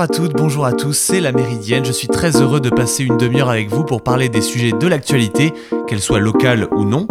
Bonjour 0.00 0.14
à 0.14 0.16
toutes, 0.16 0.32
bonjour 0.32 0.64
à 0.64 0.72
tous, 0.72 0.94
c'est 0.94 1.20
la 1.20 1.30
Méridienne. 1.30 1.84
Je 1.84 1.92
suis 1.92 2.08
très 2.08 2.40
heureux 2.40 2.58
de 2.58 2.70
passer 2.70 3.04
une 3.04 3.18
demi-heure 3.18 3.50
avec 3.50 3.68
vous 3.68 3.84
pour 3.84 4.00
parler 4.00 4.30
des 4.30 4.40
sujets 4.40 4.72
de 4.72 4.86
l'actualité, 4.86 5.52
qu'elle 5.86 6.00
soit 6.00 6.20
locale 6.20 6.68
ou 6.72 6.86
non. 6.86 7.06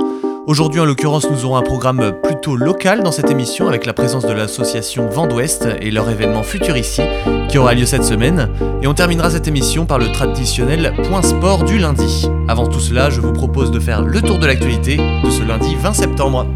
Aujourd'hui, 0.47 0.81
en 0.81 0.85
l'occurrence, 0.85 1.29
nous 1.29 1.45
aurons 1.45 1.57
un 1.57 1.61
programme 1.61 2.13
plutôt 2.23 2.55
local 2.55 3.03
dans 3.03 3.11
cette 3.11 3.29
émission 3.29 3.67
avec 3.67 3.85
la 3.85 3.93
présence 3.93 4.25
de 4.25 4.33
l'association 4.33 5.07
Vent 5.07 5.27
d'Ouest 5.27 5.67
et 5.79 5.91
leur 5.91 6.09
événement 6.09 6.41
Futur 6.41 6.75
ici 6.77 7.03
qui 7.47 7.59
aura 7.59 7.75
lieu 7.75 7.85
cette 7.85 8.03
semaine. 8.03 8.49
Et 8.81 8.87
on 8.87 8.95
terminera 8.95 9.29
cette 9.29 9.47
émission 9.47 9.85
par 9.85 9.99
le 9.99 10.11
traditionnel 10.11 10.95
point 11.09 11.21
sport 11.21 11.65
du 11.65 11.77
lundi. 11.77 12.27
Avant 12.47 12.65
tout 12.65 12.79
cela, 12.79 13.11
je 13.11 13.21
vous 13.21 13.33
propose 13.33 13.69
de 13.69 13.79
faire 13.79 14.01
le 14.01 14.19
tour 14.19 14.39
de 14.39 14.47
l'actualité 14.47 14.97
de 14.97 15.29
ce 15.29 15.43
lundi 15.43 15.75
20 15.75 15.93
septembre. 15.93 16.47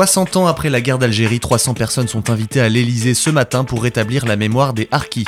60 0.00 0.36
ans 0.36 0.46
après 0.46 0.70
la 0.70 0.80
guerre 0.80 0.96
d'Algérie, 0.96 1.40
300 1.40 1.74
personnes 1.74 2.08
sont 2.08 2.30
invitées 2.30 2.62
à 2.62 2.70
l'Elysée 2.70 3.12
ce 3.12 3.28
matin 3.28 3.64
pour 3.64 3.82
rétablir 3.82 4.24
la 4.24 4.36
mémoire 4.36 4.72
des 4.72 4.88
Harkis. 4.90 5.26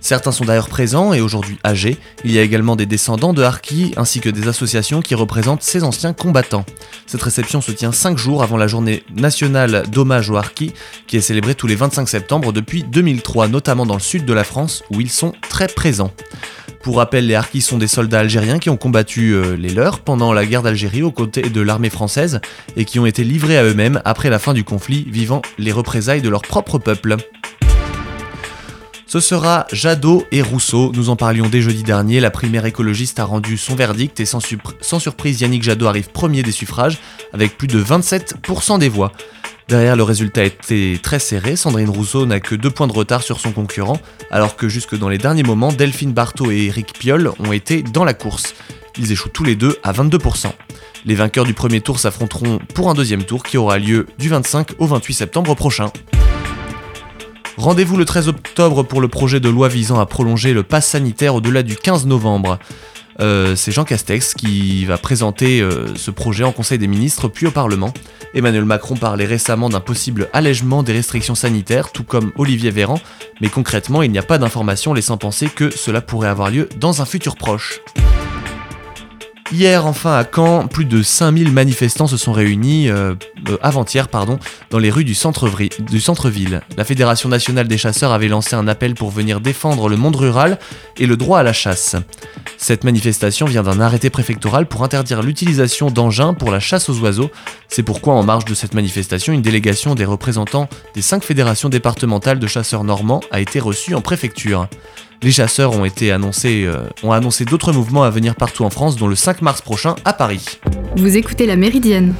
Certains 0.00 0.32
sont 0.32 0.46
d'ailleurs 0.46 0.70
présents 0.70 1.12
et 1.12 1.20
aujourd'hui 1.20 1.58
âgés. 1.66 1.98
Il 2.24 2.30
y 2.30 2.38
a 2.38 2.42
également 2.42 2.76
des 2.76 2.86
descendants 2.86 3.34
de 3.34 3.42
Harkis 3.42 3.92
ainsi 3.98 4.20
que 4.20 4.30
des 4.30 4.48
associations 4.48 5.02
qui 5.02 5.14
représentent 5.14 5.62
ces 5.62 5.84
anciens 5.84 6.14
combattants. 6.14 6.64
Cette 7.06 7.22
réception 7.22 7.60
se 7.60 7.72
tient 7.72 7.92
5 7.92 8.16
jours 8.16 8.42
avant 8.42 8.56
la 8.56 8.68
journée 8.68 9.02
nationale 9.14 9.84
d'hommage 9.90 10.30
aux 10.30 10.36
Harkis 10.36 10.72
qui 11.06 11.18
est 11.18 11.20
célébrée 11.20 11.54
tous 11.54 11.66
les 11.66 11.76
25 11.76 12.08
septembre 12.08 12.54
depuis 12.54 12.84
2003, 12.84 13.48
notamment 13.48 13.84
dans 13.84 13.94
le 13.96 14.00
sud 14.00 14.24
de 14.24 14.32
la 14.32 14.44
France 14.44 14.82
où 14.90 15.02
ils 15.02 15.10
sont 15.10 15.34
très 15.50 15.68
présents. 15.68 16.10
Pour 16.86 16.98
rappel, 16.98 17.26
les 17.26 17.34
Harkis 17.34 17.62
sont 17.62 17.78
des 17.78 17.88
soldats 17.88 18.20
algériens 18.20 18.60
qui 18.60 18.70
ont 18.70 18.76
combattu 18.76 19.32
euh, 19.32 19.56
les 19.56 19.70
leurs 19.70 19.98
pendant 19.98 20.32
la 20.32 20.46
guerre 20.46 20.62
d'Algérie 20.62 21.02
aux 21.02 21.10
côtés 21.10 21.42
de 21.42 21.60
l'armée 21.60 21.90
française 21.90 22.40
et 22.76 22.84
qui 22.84 23.00
ont 23.00 23.06
été 23.06 23.24
livrés 23.24 23.58
à 23.58 23.64
eux-mêmes 23.64 24.00
après 24.06 24.30
la 24.30 24.38
fin 24.38 24.54
du 24.54 24.62
conflit, 24.62 25.04
vivant 25.10 25.42
les 25.58 25.72
représailles 25.72 26.22
de 26.22 26.28
leur 26.28 26.42
propre 26.42 26.78
peuple. 26.78 27.16
Ce 29.08 29.20
sera 29.20 29.66
Jadot 29.72 30.24
et 30.30 30.42
Rousseau. 30.42 30.92
Nous 30.94 31.10
en 31.10 31.16
parlions 31.16 31.48
dès 31.48 31.60
jeudi 31.60 31.82
dernier. 31.82 32.20
La 32.20 32.30
primaire 32.30 32.66
écologiste 32.66 33.18
a 33.18 33.24
rendu 33.24 33.56
son 33.56 33.74
verdict 33.74 34.18
et 34.20 34.24
sans, 34.24 34.40
surprise, 34.40 35.40
Yannick 35.40 35.62
Jadot 35.62 35.86
arrive 35.86 36.10
premier 36.10 36.42
des 36.42 36.52
suffrages 36.52 36.98
avec 37.32 37.58
plus 37.58 37.66
de 37.66 37.82
27% 37.82 38.78
des 38.78 38.88
voix. 38.88 39.12
Derrière, 39.68 39.96
le 39.96 40.04
résultat 40.04 40.44
était 40.44 40.98
très 41.02 41.18
serré. 41.18 41.56
Sandrine 41.56 41.90
Rousseau 41.90 42.26
n'a 42.26 42.38
que 42.38 42.54
deux 42.54 42.70
points 42.70 42.86
de 42.86 42.92
retard 42.92 43.24
sur 43.24 43.40
son 43.40 43.50
concurrent, 43.50 43.98
alors 44.30 44.54
que 44.54 44.68
jusque 44.68 44.96
dans 44.96 45.08
les 45.08 45.18
derniers 45.18 45.42
moments, 45.42 45.72
Delphine 45.72 46.12
Barthaud 46.12 46.52
et 46.52 46.66
Eric 46.66 46.92
Piolle 46.92 47.32
ont 47.40 47.52
été 47.52 47.82
dans 47.82 48.04
la 48.04 48.14
course. 48.14 48.54
Ils 48.98 49.10
échouent 49.10 49.30
tous 49.30 49.44
les 49.44 49.56
deux 49.56 49.76
à 49.82 49.92
22%. 49.92 50.52
Les 51.06 51.14
vainqueurs 51.14 51.44
du 51.44 51.54
premier 51.54 51.80
tour 51.80 52.00
s'affronteront 52.00 52.58
pour 52.74 52.90
un 52.90 52.94
deuxième 52.94 53.22
tour 53.22 53.44
qui 53.44 53.56
aura 53.56 53.78
lieu 53.78 54.06
du 54.18 54.28
25 54.28 54.72
au 54.80 54.86
28 54.86 55.14
septembre 55.14 55.54
prochain. 55.54 55.92
Rendez-vous 57.56 57.96
le 57.96 58.04
13 58.04 58.26
octobre 58.26 58.82
pour 58.82 59.00
le 59.00 59.06
projet 59.06 59.38
de 59.38 59.48
loi 59.48 59.68
visant 59.68 60.00
à 60.00 60.06
prolonger 60.06 60.52
le 60.52 60.64
pass 60.64 60.88
sanitaire 60.88 61.36
au-delà 61.36 61.62
du 61.62 61.76
15 61.76 62.06
novembre. 62.06 62.58
Euh, 63.20 63.54
c'est 63.54 63.70
Jean 63.70 63.84
Castex 63.84 64.34
qui 64.34 64.84
va 64.84 64.98
présenter 64.98 65.60
euh, 65.60 65.94
ce 65.94 66.10
projet 66.10 66.42
en 66.42 66.50
Conseil 66.50 66.78
des 66.78 66.88
ministres 66.88 67.28
puis 67.28 67.46
au 67.46 67.52
Parlement. 67.52 67.94
Emmanuel 68.34 68.64
Macron 68.64 68.96
parlait 68.96 69.26
récemment 69.26 69.68
d'un 69.68 69.80
possible 69.80 70.28
allègement 70.32 70.82
des 70.82 70.92
restrictions 70.92 71.36
sanitaires, 71.36 71.92
tout 71.92 72.04
comme 72.04 72.32
Olivier 72.36 72.72
Véran, 72.72 72.98
mais 73.40 73.48
concrètement 73.48 74.02
il 74.02 74.10
n'y 74.10 74.18
a 74.18 74.24
pas 74.24 74.38
d'informations 74.38 74.92
laissant 74.92 75.18
penser 75.18 75.46
que 75.46 75.70
cela 75.70 76.00
pourrait 76.00 76.28
avoir 76.28 76.50
lieu 76.50 76.68
dans 76.80 77.00
un 77.00 77.04
futur 77.04 77.36
proche. 77.36 77.80
Hier, 79.52 79.86
enfin, 79.86 80.18
à 80.18 80.24
Caen, 80.24 80.66
plus 80.66 80.84
de 80.84 81.04
5000 81.04 81.52
manifestants 81.52 82.08
se 82.08 82.16
sont 82.16 82.32
réunis, 82.32 82.88
euh, 82.88 83.14
euh, 83.48 83.56
avant-hier, 83.62 84.08
pardon, 84.08 84.40
dans 84.70 84.80
les 84.80 84.90
rues 84.90 85.04
du 85.04 85.14
centre-ville. 85.14 86.62
La 86.76 86.84
Fédération 86.84 87.28
nationale 87.28 87.68
des 87.68 87.78
chasseurs 87.78 88.10
avait 88.10 88.26
lancé 88.26 88.56
un 88.56 88.66
appel 88.66 88.94
pour 88.94 89.10
venir 89.10 89.40
défendre 89.40 89.88
le 89.88 89.96
monde 89.96 90.16
rural 90.16 90.58
et 90.98 91.06
le 91.06 91.16
droit 91.16 91.38
à 91.38 91.42
la 91.44 91.52
chasse. 91.52 91.94
Cette 92.58 92.82
manifestation 92.82 93.46
vient 93.46 93.62
d'un 93.62 93.78
arrêté 93.80 94.10
préfectoral 94.10 94.66
pour 94.66 94.82
interdire 94.82 95.22
l'utilisation 95.22 95.90
d'engins 95.90 96.34
pour 96.34 96.50
la 96.50 96.58
chasse 96.58 96.88
aux 96.88 96.98
oiseaux. 96.98 97.30
C'est 97.68 97.84
pourquoi, 97.84 98.14
en 98.14 98.24
marge 98.24 98.46
de 98.46 98.54
cette 98.54 98.74
manifestation, 98.74 99.32
une 99.32 99.42
délégation 99.42 99.94
des 99.94 100.04
représentants 100.04 100.68
des 100.94 101.02
cinq 101.02 101.22
fédérations 101.22 101.68
départementales 101.68 102.40
de 102.40 102.46
chasseurs 102.48 102.82
normands 102.82 103.20
a 103.30 103.40
été 103.40 103.60
reçue 103.60 103.94
en 103.94 104.00
préfecture. 104.00 104.68
Les 105.22 105.32
chasseurs 105.32 105.72
ont, 105.72 105.84
été 105.84 106.12
annoncés, 106.12 106.64
euh, 106.66 106.88
ont 107.02 107.12
annoncé 107.12 107.44
d'autres 107.44 107.72
mouvements 107.72 108.04
à 108.04 108.10
venir 108.10 108.34
partout 108.34 108.64
en 108.64 108.70
France, 108.70 108.96
dont 108.96 109.08
le 109.08 109.16
5 109.16 109.42
mars 109.42 109.62
prochain 109.62 109.94
à 110.04 110.12
Paris. 110.12 110.60
Vous 110.96 111.16
écoutez 111.16 111.46
La 111.46 111.56
Méridienne 111.56 112.14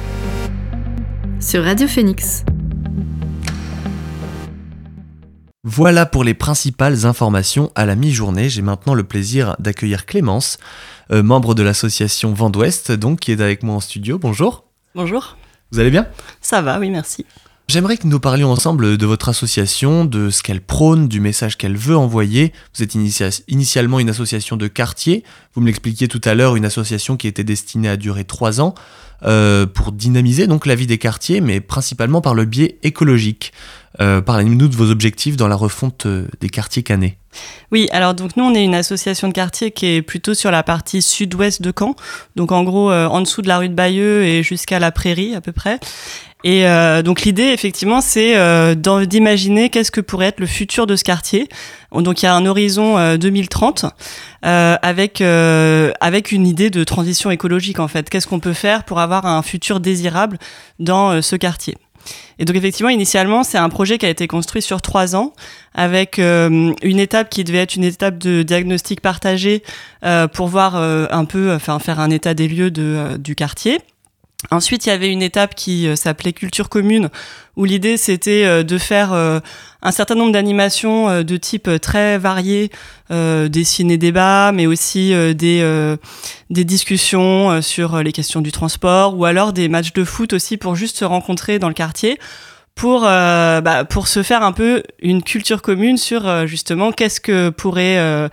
sur 1.39 1.63
Radio 1.63 1.87
Phoenix. 1.87 2.43
Voilà 5.63 6.05
pour 6.05 6.23
les 6.23 6.33
principales 6.33 7.05
informations 7.05 7.71
à 7.75 7.85
la 7.85 7.95
mi-journée. 7.95 8.49
J'ai 8.49 8.61
maintenant 8.61 8.93
le 8.93 9.03
plaisir 9.03 9.55
d'accueillir 9.59 10.05
Clémence, 10.05 10.57
euh, 11.11 11.21
membre 11.21 11.53
de 11.53 11.61
l'association 11.61 12.33
Vent 12.33 12.49
d'Ouest, 12.49 12.91
donc 12.91 13.19
qui 13.19 13.31
est 13.31 13.41
avec 13.41 13.63
moi 13.63 13.75
en 13.75 13.79
studio. 13.79 14.17
Bonjour. 14.17 14.63
Bonjour. 14.95 15.37
Vous 15.71 15.79
allez 15.79 15.91
bien? 15.91 16.07
Ça 16.41 16.61
va, 16.61 16.79
oui, 16.79 16.89
merci. 16.89 17.25
J'aimerais 17.69 17.97
que 17.97 18.07
nous 18.07 18.21
parlions 18.21 18.49
ensemble 18.49 18.97
de 18.97 19.05
votre 19.05 19.27
association, 19.27 20.05
de 20.05 20.29
ce 20.29 20.41
qu'elle 20.41 20.61
prône, 20.61 21.09
du 21.09 21.19
message 21.19 21.57
qu'elle 21.57 21.75
veut 21.75 21.97
envoyer. 21.97 22.53
Vous 22.73 22.81
êtes 22.81 22.95
initialement 22.95 23.99
une 23.99 24.09
association 24.09 24.55
de 24.55 24.67
quartier. 24.67 25.25
Vous 25.53 25.59
me 25.59 25.65
l'expliquiez 25.65 26.07
tout 26.07 26.21
à 26.23 26.33
l'heure, 26.33 26.55
une 26.55 26.63
association 26.63 27.17
qui 27.17 27.27
était 27.27 27.43
destinée 27.43 27.89
à 27.89 27.97
durer 27.97 28.23
trois 28.23 28.61
ans 28.61 28.73
euh, 29.23 29.65
pour 29.65 29.91
dynamiser 29.91 30.47
donc 30.47 30.65
la 30.65 30.75
vie 30.75 30.87
des 30.87 30.97
quartiers, 30.97 31.41
mais 31.41 31.59
principalement 31.59 32.21
par 32.21 32.35
le 32.35 32.45
biais 32.45 32.77
écologique. 32.83 33.51
Euh, 33.99 34.21
Parlez-nous 34.21 34.69
de 34.69 34.75
vos 34.75 34.89
objectifs 34.89 35.35
dans 35.35 35.49
la 35.49 35.55
refonte 35.55 36.05
euh, 36.05 36.27
des 36.39 36.49
quartiers 36.49 36.83
canets. 36.83 37.17
Oui, 37.71 37.87
alors 37.91 38.13
donc 38.13 38.37
nous 38.37 38.43
on 38.43 38.53
est 38.53 38.63
une 38.63 38.75
association 38.75 39.27
de 39.27 39.33
quartier 39.33 39.71
qui 39.71 39.87
est 39.87 40.01
plutôt 40.01 40.33
sur 40.33 40.51
la 40.51 40.63
partie 40.63 41.01
sud-ouest 41.01 41.61
de 41.61 41.73
Caen, 41.77 41.95
donc 42.35 42.51
en 42.51 42.63
gros 42.63 42.91
euh, 42.91 43.07
en 43.07 43.21
dessous 43.21 43.41
de 43.41 43.47
la 43.47 43.57
rue 43.57 43.69
de 43.69 43.75
Bayeux 43.75 44.23
et 44.23 44.43
jusqu'à 44.43 44.79
la 44.79 44.91
Prairie 44.91 45.35
à 45.35 45.41
peu 45.41 45.51
près. 45.51 45.79
Et 46.47 46.65
euh, 46.65 47.01
donc 47.01 47.23
l'idée, 47.23 47.47
effectivement, 47.47 47.99
c'est 47.99 48.37
euh, 48.37 48.73
d'imaginer 48.73 49.69
qu'est-ce 49.69 49.91
que 49.91 49.99
pourrait 49.99 50.27
être 50.27 50.39
le 50.39 50.45
futur 50.45 50.87
de 50.87 50.95
ce 50.95 51.03
quartier. 51.03 51.49
Donc 51.91 52.21
il 52.21 52.25
y 52.25 52.29
a 52.29 52.35
un 52.35 52.45
horizon 52.45 53.17
2030 53.17 53.85
avec 54.43 55.21
avec 55.21 56.31
une 56.31 56.47
idée 56.47 56.69
de 56.69 56.83
transition 56.83 57.31
écologique 57.31 57.79
en 57.79 57.87
fait. 57.87 58.09
Qu'est-ce 58.09 58.27
qu'on 58.27 58.39
peut 58.39 58.53
faire 58.53 58.83
pour 58.83 58.99
avoir 58.99 59.25
un 59.25 59.41
futur 59.41 59.79
désirable 59.79 60.37
dans 60.79 61.21
ce 61.21 61.35
quartier? 61.35 61.75
Et 62.39 62.45
donc 62.45 62.55
effectivement, 62.55 62.89
initialement, 62.89 63.43
c'est 63.43 63.57
un 63.57 63.69
projet 63.69 63.97
qui 63.97 64.05
a 64.05 64.09
été 64.09 64.27
construit 64.27 64.61
sur 64.61 64.81
trois 64.81 65.15
ans, 65.15 65.33
avec 65.73 66.19
euh, 66.19 66.73
une 66.81 66.99
étape 66.99 67.29
qui 67.29 67.43
devait 67.43 67.59
être 67.59 67.75
une 67.75 67.83
étape 67.83 68.17
de 68.17 68.43
diagnostic 68.43 69.01
partagé 69.01 69.63
euh, 70.03 70.27
pour 70.27 70.47
voir 70.47 70.75
euh, 70.75 71.07
un 71.11 71.25
peu, 71.25 71.53
enfin 71.53 71.79
faire 71.79 71.99
un 71.99 72.09
état 72.09 72.33
des 72.33 72.47
lieux 72.47 72.71
du 72.71 73.35
quartier. 73.35 73.79
Ensuite, 74.51 74.85
il 74.85 74.89
y 74.89 74.91
avait 74.91 75.11
une 75.11 75.23
étape 75.23 75.55
qui 75.55 75.89
s'appelait 75.97 76.31
culture 76.31 76.69
commune, 76.69 77.09
où 77.55 77.65
l'idée 77.65 77.97
c'était 77.97 78.63
de 78.63 78.77
faire 78.77 79.11
un 79.11 79.91
certain 79.91 80.13
nombre 80.13 80.31
d'animations 80.31 81.23
de 81.23 81.37
type 81.37 81.69
très 81.81 82.19
varié, 82.19 82.69
des 83.09 83.63
ciné-débats, 83.63 84.51
mais 84.51 84.67
aussi 84.67 85.09
des, 85.33 85.97
des 86.51 86.63
discussions 86.63 87.63
sur 87.63 88.03
les 88.03 88.11
questions 88.11 88.41
du 88.41 88.51
transport, 88.51 89.17
ou 89.17 89.25
alors 89.25 89.53
des 89.53 89.69
matchs 89.69 89.93
de 89.93 90.03
foot 90.03 90.33
aussi 90.33 90.57
pour 90.57 90.75
juste 90.75 90.97
se 90.97 91.05
rencontrer 91.05 91.57
dans 91.57 91.67
le 91.67 91.73
quartier 91.73 92.19
pour 92.75 93.01
bah, 93.01 93.85
pour 93.89 94.07
se 94.07 94.21
faire 94.21 94.43
un 94.43 94.51
peu 94.51 94.83
une 95.01 95.23
culture 95.23 95.63
commune 95.63 95.97
sur 95.97 96.45
justement 96.45 96.91
qu'est-ce 96.91 97.19
que 97.19 97.49
pourrait 97.49 98.29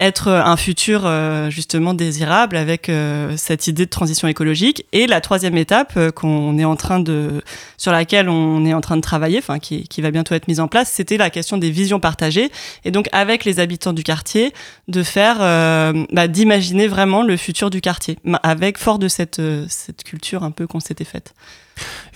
être 0.00 0.28
un 0.28 0.56
futur 0.56 1.02
euh, 1.04 1.50
justement 1.50 1.92
désirable 1.92 2.56
avec 2.56 2.88
euh, 2.88 3.34
cette 3.36 3.66
idée 3.66 3.84
de 3.84 3.90
transition 3.90 4.26
écologique. 4.26 4.86
Et 4.92 5.06
la 5.06 5.20
troisième 5.20 5.56
étape 5.58 5.92
euh, 5.98 6.10
qu'on 6.10 6.58
est 6.58 6.64
en 6.64 6.74
train 6.74 7.00
de, 7.00 7.42
sur 7.76 7.92
laquelle 7.92 8.30
on 8.30 8.64
est 8.64 8.72
en 8.72 8.80
train 8.80 8.96
de 8.96 9.02
travailler, 9.02 9.38
enfin 9.38 9.58
qui, 9.58 9.86
qui 9.86 10.00
va 10.00 10.10
bientôt 10.10 10.34
être 10.34 10.48
mise 10.48 10.58
en 10.58 10.68
place, 10.68 10.90
c'était 10.90 11.18
la 11.18 11.28
question 11.28 11.58
des 11.58 11.70
visions 11.70 12.00
partagées. 12.00 12.50
Et 12.86 12.90
donc 12.90 13.08
avec 13.12 13.44
les 13.44 13.60
habitants 13.60 13.92
du 13.92 14.02
quartier, 14.02 14.54
de 14.88 15.02
faire, 15.02 15.38
bah, 16.12 16.28
d'imaginer 16.28 16.88
vraiment 16.88 17.22
le 17.22 17.36
futur 17.36 17.70
du 17.70 17.80
quartier, 17.80 18.18
avec 18.42 18.78
fort 18.78 18.98
de 18.98 19.08
cette 19.08 19.40
cette 19.68 20.02
culture 20.02 20.42
un 20.42 20.50
peu 20.50 20.66
qu'on 20.66 20.80
s'était 20.80 21.04
faite. 21.04 21.34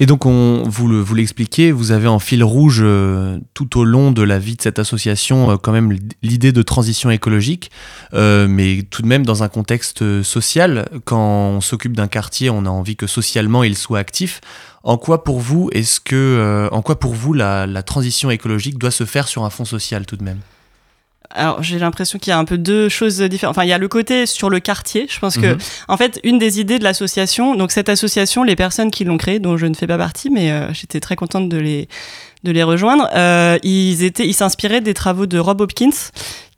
Et 0.00 0.06
donc, 0.06 0.26
on, 0.26 0.62
vous, 0.66 1.04
vous 1.04 1.14
l'expliquez, 1.14 1.72
vous 1.72 1.92
avez 1.92 2.08
en 2.08 2.18
fil 2.18 2.42
rouge 2.42 2.80
euh, 2.82 3.38
tout 3.54 3.78
au 3.78 3.84
long 3.84 4.10
de 4.10 4.22
la 4.22 4.38
vie 4.38 4.56
de 4.56 4.62
cette 4.62 4.78
association 4.78 5.50
euh, 5.50 5.56
quand 5.56 5.72
même 5.72 5.96
l'idée 6.22 6.52
de 6.52 6.62
transition 6.62 7.10
écologique, 7.10 7.70
euh, 8.12 8.46
mais 8.48 8.82
tout 8.90 9.02
de 9.02 9.06
même 9.06 9.24
dans 9.24 9.42
un 9.42 9.48
contexte 9.48 10.22
social. 10.22 10.88
Quand 11.04 11.54
on 11.56 11.60
s'occupe 11.60 11.96
d'un 11.96 12.08
quartier, 12.08 12.50
on 12.50 12.66
a 12.66 12.70
envie 12.70 12.96
que 12.96 13.06
socialement 13.06 13.62
il 13.62 13.76
soit 13.76 13.98
actif. 13.98 14.40
En 14.82 14.98
quoi 14.98 15.24
pour 15.24 15.40
vous 15.40 15.70
est-ce 15.72 15.98
que, 15.98 16.68
en 16.70 16.82
quoi 16.82 16.98
pour 16.98 17.14
vous 17.14 17.32
la, 17.32 17.66
la 17.66 17.82
transition 17.82 18.30
écologique 18.30 18.78
doit 18.78 18.90
se 18.90 19.04
faire 19.04 19.28
sur 19.28 19.44
un 19.44 19.50
fond 19.50 19.64
social 19.64 20.04
tout 20.04 20.16
de 20.16 20.24
même? 20.24 20.40
Alors 21.30 21.62
j'ai 21.62 21.78
l'impression 21.78 22.18
qu'il 22.18 22.30
y 22.30 22.34
a 22.34 22.38
un 22.38 22.44
peu 22.44 22.58
deux 22.58 22.88
choses 22.88 23.20
différentes. 23.20 23.56
Enfin, 23.56 23.64
il 23.64 23.70
y 23.70 23.72
a 23.72 23.78
le 23.78 23.88
côté 23.88 24.26
sur 24.26 24.50
le 24.50 24.60
quartier. 24.60 25.06
Je 25.10 25.18
pense 25.18 25.36
que, 25.36 25.54
Mhm. 25.54 25.58
en 25.88 25.96
fait, 25.96 26.20
une 26.24 26.38
des 26.38 26.60
idées 26.60 26.78
de 26.78 26.84
l'association, 26.84 27.54
donc 27.56 27.72
cette 27.72 27.88
association, 27.88 28.42
les 28.44 28.56
personnes 28.56 28.90
qui 28.90 29.04
l'ont 29.04 29.16
créée, 29.16 29.38
dont 29.40 29.56
je 29.56 29.66
ne 29.66 29.74
fais 29.74 29.86
pas 29.86 29.98
partie, 29.98 30.30
mais 30.30 30.50
euh, 30.52 30.72
j'étais 30.72 31.00
très 31.00 31.16
contente 31.16 31.48
de 31.48 31.56
les 31.58 31.88
de 32.44 32.50
les 32.52 32.62
rejoindre. 32.62 33.08
euh, 33.16 33.56
ils 33.62 34.04
étaient, 34.04 34.26
ils 34.26 34.34
s'inspiraient 34.34 34.82
des 34.82 34.92
travaux 34.92 35.24
de 35.24 35.38
Rob 35.38 35.62
Hopkins, 35.62 35.88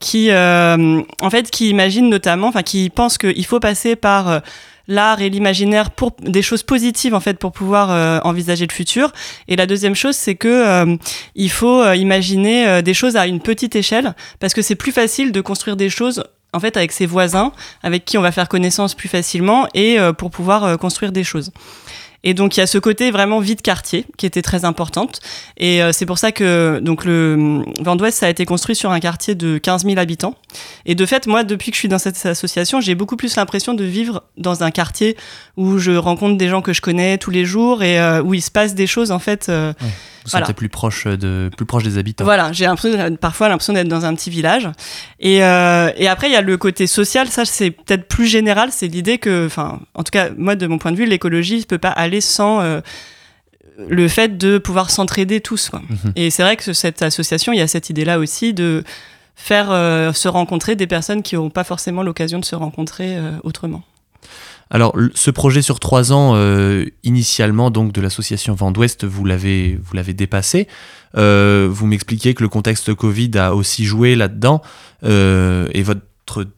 qui, 0.01 0.31
euh, 0.33 1.01
en 1.21 1.31
fait, 1.31 1.49
qui 1.49 1.69
imagine 1.71 2.09
notamment, 2.11 2.49
enfin, 2.49 2.65
qui 2.65 2.91
pense 2.91 3.19
qu'il 3.19 3.47
faut 3.47 3.61
passer 3.61 3.95
par 3.95 4.29
euh, 4.29 4.41
l'art 4.89 5.21
et 5.21 5.29
l'imaginaire 5.29 5.91
pour 5.91 6.13
des 6.21 6.43
choses 6.43 6.63
positives 6.63 7.15
en 7.15 7.21
fait 7.21 7.39
pour 7.39 7.53
pouvoir 7.53 7.91
euh, 7.91 8.21
envisager 8.25 8.67
le 8.67 8.73
futur. 8.73 9.13
Et 9.49 9.57
la 9.57 9.67
deuxième 9.67 9.95
chose 9.95 10.17
c'est 10.17 10.35
que 10.35 10.49
euh, 10.49 10.97
il 11.35 11.51
faut 11.51 11.83
euh, 11.83 11.97
imaginer 11.97 12.83
des 12.83 12.95
choses 12.95 13.17
à 13.17 13.27
une 13.27 13.41
petite 13.41 13.77
échelle 13.77 14.15
parce 14.41 14.55
que 14.55 14.63
c'est 14.63 14.75
plus 14.75 14.93
facile 14.93 15.33
de 15.33 15.41
construire 15.41 15.77
des 15.77 15.91
choses 15.91 16.25
en 16.53 16.61
fait 16.61 16.77
avec 16.77 16.93
ses 16.93 17.07
voisins 17.07 17.53
avec 17.83 18.05
qui 18.05 18.19
on 18.19 18.23
va 18.23 18.33
faire 18.33 18.49
connaissance 18.49 18.95
plus 18.95 19.09
facilement 19.09 19.67
et 19.75 19.99
pour 20.19 20.31
pouvoir 20.31 20.79
construire 20.79 21.13
des 21.13 21.25
choses 21.25 21.51
et 22.27 22.35
donc 22.35 22.57
il 22.57 22.61
y 22.61 22.63
a 22.63 22.67
ce 22.67 22.77
côté 22.79 23.11
vraiment 23.13 23.39
vie 23.39 23.55
de 23.55 23.63
quartier 23.63 24.05
qui 24.19 24.27
était 24.27 24.43
très 24.43 24.65
importante. 24.65 25.21
Et 25.57 25.81
euh, 25.83 25.93
c'est 25.93 26.07
pour 26.07 26.19
ça 26.19 26.33
que 26.33 26.81
donc 26.83 27.05
le 27.05 27.63
Vent 27.81 27.95
d'Ouest 27.95 28.19
ça 28.19 28.27
a 28.27 28.29
été 28.29 28.45
construit 28.45 28.75
sur 28.75 28.91
un 28.91 28.99
quartier 29.01 29.35
de 29.37 29.59
15 29.59 29.85
000 29.85 29.97
habitants. 29.99 30.35
Et 30.87 30.95
de 30.97 31.07
fait, 31.07 31.27
moi 31.29 31.45
depuis 31.45 31.71
que 31.71 31.77
je 31.77 31.81
suis 31.81 31.89
dans 31.89 31.99
cette 32.01 32.27
association, 32.27 32.81
j'ai 32.81 32.97
beaucoup 32.97 33.17
plus 33.17 33.37
l'impression 33.37 33.75
de 33.75 33.85
vivre 33.85 34.25
dans 34.37 34.65
un 34.65 34.73
quartier 34.73 35.17
où 35.57 35.79
je 35.79 35.93
rencontre 35.93 36.37
des 36.37 36.49
gens 36.49 36.63
que 36.63 36.73
je 36.73 36.81
connais 36.81 37.17
tous 37.17 37.31
les 37.31 37.45
jours 37.45 37.83
et 37.85 38.01
euh, 38.01 38.21
où 38.23 38.35
il 38.35 38.43
se 38.43 38.51
passe 38.51 38.75
des 38.75 38.89
choses 38.89 39.13
en 39.13 39.21
fait. 39.21 39.49
euh, 39.49 39.73
Vous 39.81 40.31
Voilà. 40.33 40.53
plus 40.53 40.69
proche, 40.69 41.07
de, 41.07 41.49
plus 41.57 41.67
proche 41.67 41.85
des 41.85 41.99
habitants. 41.99 42.25
voilà, 42.25 42.51
j'ai 42.53 42.67
parfois 43.21 43.49
l'impression 43.49 43.73
d'être 43.73 43.87
dans 43.87 44.05
un 44.05 44.15
petit 44.17 44.29
village. 44.31 44.69
Et, 45.21 45.45
euh, 45.45 45.91
et 45.97 46.09
après, 46.09 46.27
il 46.29 46.33
y 46.33 46.37
a 46.37 46.41
le 46.43 46.57
côté 46.57 46.89
social. 46.89 47.29
Ça, 47.29 47.45
c'est 47.45 47.71
peut-être 47.71 48.09
plus 48.09 48.27
général. 48.27 48.71
C'est 48.73 48.89
l'idée 48.89 49.19
que, 49.19 49.47
enfin, 49.47 49.79
en 49.95 50.03
tout 50.03 50.11
cas, 50.11 50.31
moi, 50.37 50.57
de 50.57 50.67
mon 50.67 50.79
point 50.79 50.91
de 50.91 50.97
vue, 50.97 51.07
l'écologie 51.07 51.59
ne 51.59 51.63
peut 51.65 51.79
pas 51.79 51.91
aller 51.91 52.16
sans 52.21 52.61
euh, 52.61 52.81
le 53.89 54.09
fait 54.09 54.39
de 54.39 54.59
pouvoir 54.59 54.91
s'entraider 54.91 55.41
tous. 55.41 55.71
Quoi. 55.71 55.83
Mhm. 55.89 56.13
Et 56.17 56.31
c'est 56.31 56.43
vrai 56.43 56.57
que 56.57 56.73
cette 56.73 57.03
association, 57.03 57.53
il 57.53 57.59
y 57.59 57.63
a 57.63 57.69
cette 57.69 57.91
idée-là 57.91 58.19
aussi 58.19 58.55
de 58.55 58.85
faire 59.35 59.71
euh, 59.71 60.13
se 60.13 60.29
rencontrer 60.29 60.77
des 60.77 60.87
personnes 60.87 61.23
qui 61.23 61.35
n'ont 61.35 61.51
pas 61.51 61.65
forcément 61.65 62.03
l'occasion 62.03 62.39
de 62.39 62.45
se 62.45 62.55
rencontrer 62.55 63.17
euh, 63.17 63.33
autrement. 63.45 63.83
Alors, 64.71 64.97
ce 65.15 65.31
projet 65.31 65.63
sur 65.63 65.79
trois 65.79 66.13
ans, 66.13 66.33
euh, 66.35 66.87
initialement 67.05 67.71
donc 67.71 67.93
de 67.93 68.01
l'association 68.01 68.55
Vent 68.55 68.73
d'Ouest, 68.73 69.05
vous 69.05 69.25
l'avez, 69.25 69.79
vous 69.81 69.95
l'avez 69.95 70.13
dépassé. 70.13 70.67
Euh, 71.17 71.69
vous 71.71 71.87
m'expliquiez 71.87 72.35
que 72.35 72.43
le 72.43 72.49
contexte 72.49 72.93
Covid 72.93 73.31
a 73.37 73.55
aussi 73.55 73.85
joué 73.85 74.17
là-dedans. 74.17 74.63
Euh, 75.05 75.69
et 75.73 75.83
votre 75.83 76.01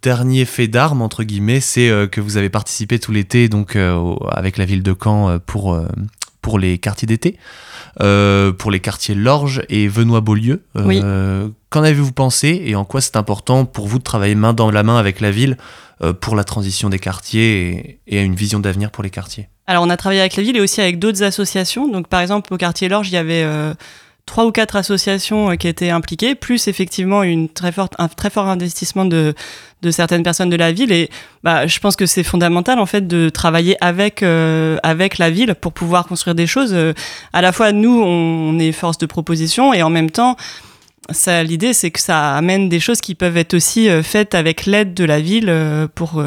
dernier 0.03 0.45
fait 0.45 0.69
d'armes, 0.69 1.03
entre 1.03 1.25
guillemets, 1.25 1.61
c'est 1.61 1.89
euh, 1.89 2.07
que 2.07 2.21
vous 2.21 2.37
avez 2.37 2.49
participé 2.49 2.99
tout 2.99 3.13
l'été 3.13 3.49
donc 3.49 3.77
euh, 3.77 4.15
avec 4.31 4.57
la 4.57 4.65
ville 4.65 4.83
de 4.83 4.95
Caen 4.99 5.29
euh, 5.29 5.39
pour, 5.39 5.75
euh, 5.75 5.87
pour 6.43 6.59
les 6.59 6.79
quartiers 6.79 7.07
d'été, 7.07 7.39
pour 7.99 8.71
les 8.71 8.81
quartiers 8.81 9.15
Lorge 9.15 9.63
et 9.69 9.89
Venoy-Beaulieu. 9.89 10.63
Euh, 10.77 11.49
Qu'en 11.71 11.83
avez-vous 11.83 12.13
pensé 12.13 12.63
et 12.65 12.75
en 12.75 12.85
quoi 12.85 13.01
c'est 13.01 13.17
important 13.17 13.67
pour 13.67 13.89
vous 13.89 13.99
de 13.99 14.05
travailler 14.05 14.35
main 14.35 14.55
dans 14.55 14.71
la 14.71 14.83
main 14.83 14.97
avec 14.97 15.21
la 15.21 15.31
ville 15.31 15.57
pour 16.21 16.35
la 16.35 16.45
transition 16.45 16.89
des 16.89 16.99
quartiers 16.99 18.01
et, 18.07 18.17
et 18.17 18.23
une 18.23 18.35
vision 18.35 18.61
d'avenir 18.61 18.91
pour 18.91 19.03
les 19.03 19.11
quartiers? 19.11 19.49
Alors, 19.67 19.85
on 19.85 19.91
a 19.91 19.99
travaillé 19.99 20.21
avec 20.21 20.37
la 20.37 20.43
ville 20.43 20.57
et 20.57 20.61
aussi 20.61 20.81
avec 20.81 20.99
d'autres 20.99 21.23
associations. 21.23 21.89
Donc, 21.89 22.09
par 22.09 22.21
exemple, 22.21 22.55
au 22.55 22.57
quartier 22.57 22.89
Lorge, 22.89 23.09
il 23.09 23.15
y 23.15 23.19
avait 23.19 23.45
trois 24.29 24.47
ou 24.47 24.53
quatre 24.53 24.77
associations 24.77 25.51
euh, 25.51 25.55
qui 25.57 25.67
étaient 25.67 25.91
impliquées, 25.91 26.37
plus 26.37 26.69
effectivement 26.69 27.25
une 27.25 27.49
très 27.49 27.73
forte, 27.73 27.95
un 27.99 28.07
très 28.07 28.31
fort 28.31 28.47
investissement 28.47 29.05
de, 29.05 29.35
de 29.83 29.91
certaines 29.91 30.23
personnes 30.23 30.51
de 30.51 30.57
la 30.57 30.71
ville. 30.71 30.93
Et 30.93 31.11
bah, 31.43 31.67
je 31.67 31.81
pense 31.81 31.97
que 31.97 32.07
c'est 32.07 32.23
fondamental 32.23 32.79
en 32.79 32.87
fait 32.87 33.09
de 33.09 33.31
travailler 33.31 33.77
avec 33.81 34.23
euh, 34.23 34.77
avec 34.85 35.19
la 35.19 35.31
ville 35.31 35.55
pour 35.57 35.73
pouvoir 35.73 36.07
construire 36.07 36.37
des 36.37 36.47
choses. 36.47 36.73
Euh, 36.73 36.93
à 37.33 37.43
la 37.43 37.51
fois, 37.51 37.73
nous, 37.73 38.01
on, 38.01 38.59
est 38.59 38.73
force 38.73 38.99
de 38.99 39.07
proposition 39.07 39.73
et 39.75 39.83
en 39.83 39.91
même 39.91 40.11
temps. 40.11 40.37
L'idée, 41.27 41.73
c'est 41.73 41.91
que 41.91 42.01
ça 42.01 42.37
amène 42.37 42.69
des 42.69 42.81
choses 42.81 43.01
qui 43.01 43.15
peuvent 43.15 43.39
être 43.39 43.55
aussi 43.55 43.89
faites 44.03 44.35
avec 44.35 44.67
l'aide 44.67 44.93
de 44.93 45.05
la 45.05 45.21
ville 45.21 45.51
pour 45.95 46.23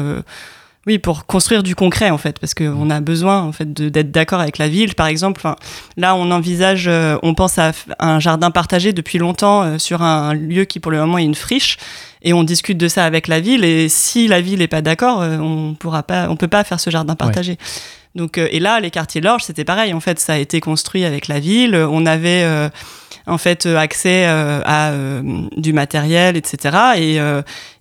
oui, 0.86 0.98
pour 0.98 1.26
construire 1.26 1.62
du 1.62 1.76
concret 1.76 2.10
en 2.10 2.18
fait, 2.18 2.40
parce 2.40 2.54
qu'on 2.54 2.90
a 2.90 3.00
besoin 3.00 3.40
en 3.42 3.52
fait 3.52 3.72
d'être 3.72 4.10
d'accord 4.10 4.40
avec 4.40 4.58
la 4.58 4.68
ville. 4.68 4.96
Par 4.96 5.06
exemple, 5.06 5.40
enfin, 5.40 5.54
là 5.96 6.16
on 6.16 6.30
envisage, 6.32 6.88
euh, 6.88 7.16
on 7.22 7.34
pense 7.34 7.58
à 7.58 7.72
un 8.00 8.18
jardin 8.18 8.50
partagé 8.50 8.92
depuis 8.92 9.18
longtemps 9.18 9.62
euh, 9.62 9.78
sur 9.78 10.02
un 10.02 10.34
lieu 10.34 10.64
qui 10.64 10.80
pour 10.80 10.90
le 10.90 10.98
moment 10.98 11.18
est 11.18 11.24
une 11.24 11.36
friche, 11.36 11.78
et 12.22 12.32
on 12.32 12.42
discute 12.42 12.78
de 12.78 12.88
ça 12.88 13.04
avec 13.04 13.28
la 13.28 13.38
ville. 13.38 13.64
Et 13.64 13.88
si 13.88 14.26
la 14.26 14.40
ville 14.40 14.58
n'est 14.58 14.68
pas 14.68 14.82
d'accord, 14.82 15.22
euh, 15.22 15.38
on 15.38 15.74
pourra 15.74 16.02
pas, 16.02 16.28
on 16.28 16.36
peut 16.36 16.48
pas 16.48 16.64
faire 16.64 16.80
ce 16.80 16.90
jardin 16.90 17.14
partagé. 17.14 17.58
Donc 18.16 18.36
euh, 18.36 18.48
et 18.50 18.58
là, 18.58 18.80
les 18.80 18.90
quartiers 18.90 19.20
Lorge, 19.20 19.44
c'était 19.44 19.64
pareil. 19.64 19.94
En 19.94 20.00
fait, 20.00 20.18
ça 20.18 20.34
a 20.34 20.38
été 20.38 20.60
construit 20.60 21.04
avec 21.04 21.28
la 21.28 21.38
ville. 21.38 21.76
On 21.76 22.06
avait 22.06 22.70
en 23.26 23.38
fait 23.38 23.66
euh, 23.66 23.76
accès 23.76 24.26
euh, 24.26 24.60
à 24.64 24.90
euh, 24.90 25.22
du 25.56 25.72
matériel, 25.72 26.36
etc. 26.36 26.76
Et 26.96 27.18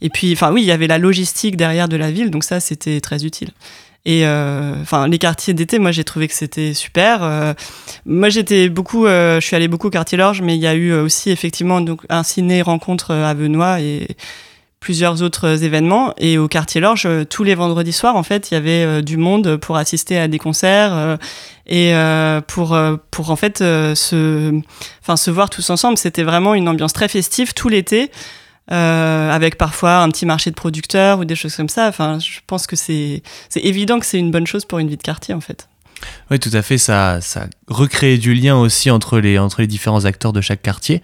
et 0.02 0.10
puis, 0.10 0.34
enfin 0.34 0.52
oui, 0.52 0.62
il 0.62 0.66
y 0.66 0.72
avait 0.72 0.88
la 0.88 0.98
logistique 0.98 1.58
derrière 1.58 1.88
de 1.88 1.98
la 1.98 2.12
ville, 2.12 2.32
donc 2.32 2.44
ça 2.44 2.60
c'était 2.60 3.00
très 3.02 3.26
utile. 3.26 3.50
Et 4.04 4.26
enfin, 4.26 5.08
les 5.08 5.20
quartiers 5.20 5.54
d'été, 5.54 5.78
moi 5.78 5.92
j'ai 5.92 6.04
trouvé 6.04 6.28
que 6.28 6.34
c'était 6.34 6.74
super. 6.74 7.56
Moi 8.06 8.30
j'étais 8.30 8.70
beaucoup, 8.70 9.06
je 9.06 9.40
suis 9.42 9.56
allée 9.56 9.68
beaucoup 9.68 9.88
au 9.88 9.92
quartier 9.92 10.18
Lorge, 10.18 10.42
mais 10.42 10.56
il 10.56 10.62
y 10.62 10.68
a 10.68 10.74
eu 10.74 10.92
aussi 10.94 11.30
effectivement 11.30 11.82
donc 11.82 12.02
un 12.10 12.24
ciné 12.24 12.64
rencontre 12.64 13.14
à 13.14 13.34
Venoy 13.36 13.82
et 13.82 14.08
plusieurs 14.82 15.22
autres 15.22 15.64
événements. 15.64 16.14
Et 16.18 16.38
au 16.38 16.50
quartier 16.50 16.82
Lorge, 16.82 17.06
euh, 17.06 17.24
tous 17.24 17.46
les 17.46 17.56
vendredis 17.56 17.94
soirs, 17.94 18.18
en 18.18 18.24
fait, 18.24 18.52
il 18.52 18.56
y 18.56 18.58
avait 18.58 18.84
euh, 18.84 19.02
du 19.02 19.16
monde 19.16 19.56
pour 19.58 19.78
assister 19.78 20.18
à 20.18 20.28
des 20.28 20.40
concerts 20.40 20.94
euh, 20.94 21.18
et 21.68 21.94
pour 22.48 22.78
pour 23.12 23.30
en 23.30 23.36
fait 23.38 23.60
se, 23.60 24.62
enfin 25.02 25.16
se 25.16 25.32
voir 25.32 25.50
tous 25.50 25.70
ensemble. 25.70 25.98
C'était 25.98 26.24
vraiment 26.24 26.54
une 26.54 26.68
ambiance 26.68 26.92
très 26.92 27.08
festive 27.08 27.54
tout 27.54 27.70
l'été. 27.70 28.12
Avec 28.68 29.58
parfois 29.58 29.98
un 29.98 30.10
petit 30.10 30.26
marché 30.26 30.50
de 30.50 30.56
producteurs 30.56 31.20
ou 31.20 31.26
des 31.26 31.36
choses 31.36 31.56
comme 31.56 31.70
ça. 31.70 31.88
Enfin, 31.88 32.20
je 32.20 32.40
pense 32.48 32.68
que 32.68 32.76
c'est 32.76 33.22
c'est 33.50 33.60
évident 33.62 34.00
que 34.00 34.06
c'est 34.06 34.20
une 34.20 34.32
bonne 34.32 34.48
chose 34.48 34.66
pour 34.66 34.80
une 34.80 34.88
vie 34.88 34.98
de 34.98 35.02
quartier 35.02 35.34
en 35.34 35.42
fait. 35.42 35.68
Oui, 36.30 36.40
tout 36.40 36.52
à 36.54 36.62
fait. 36.62 36.78
Ça, 36.78 37.20
ça 37.22 37.48
recrée 37.68 38.18
du 38.18 38.34
lien 38.34 38.58
aussi 38.58 38.90
entre 38.90 39.20
les, 39.20 39.38
entre 39.38 39.62
les 39.62 39.68
différents 39.68 40.06
acteurs 40.06 40.34
de 40.34 40.42
chaque 40.42 40.62
quartier. 40.62 41.02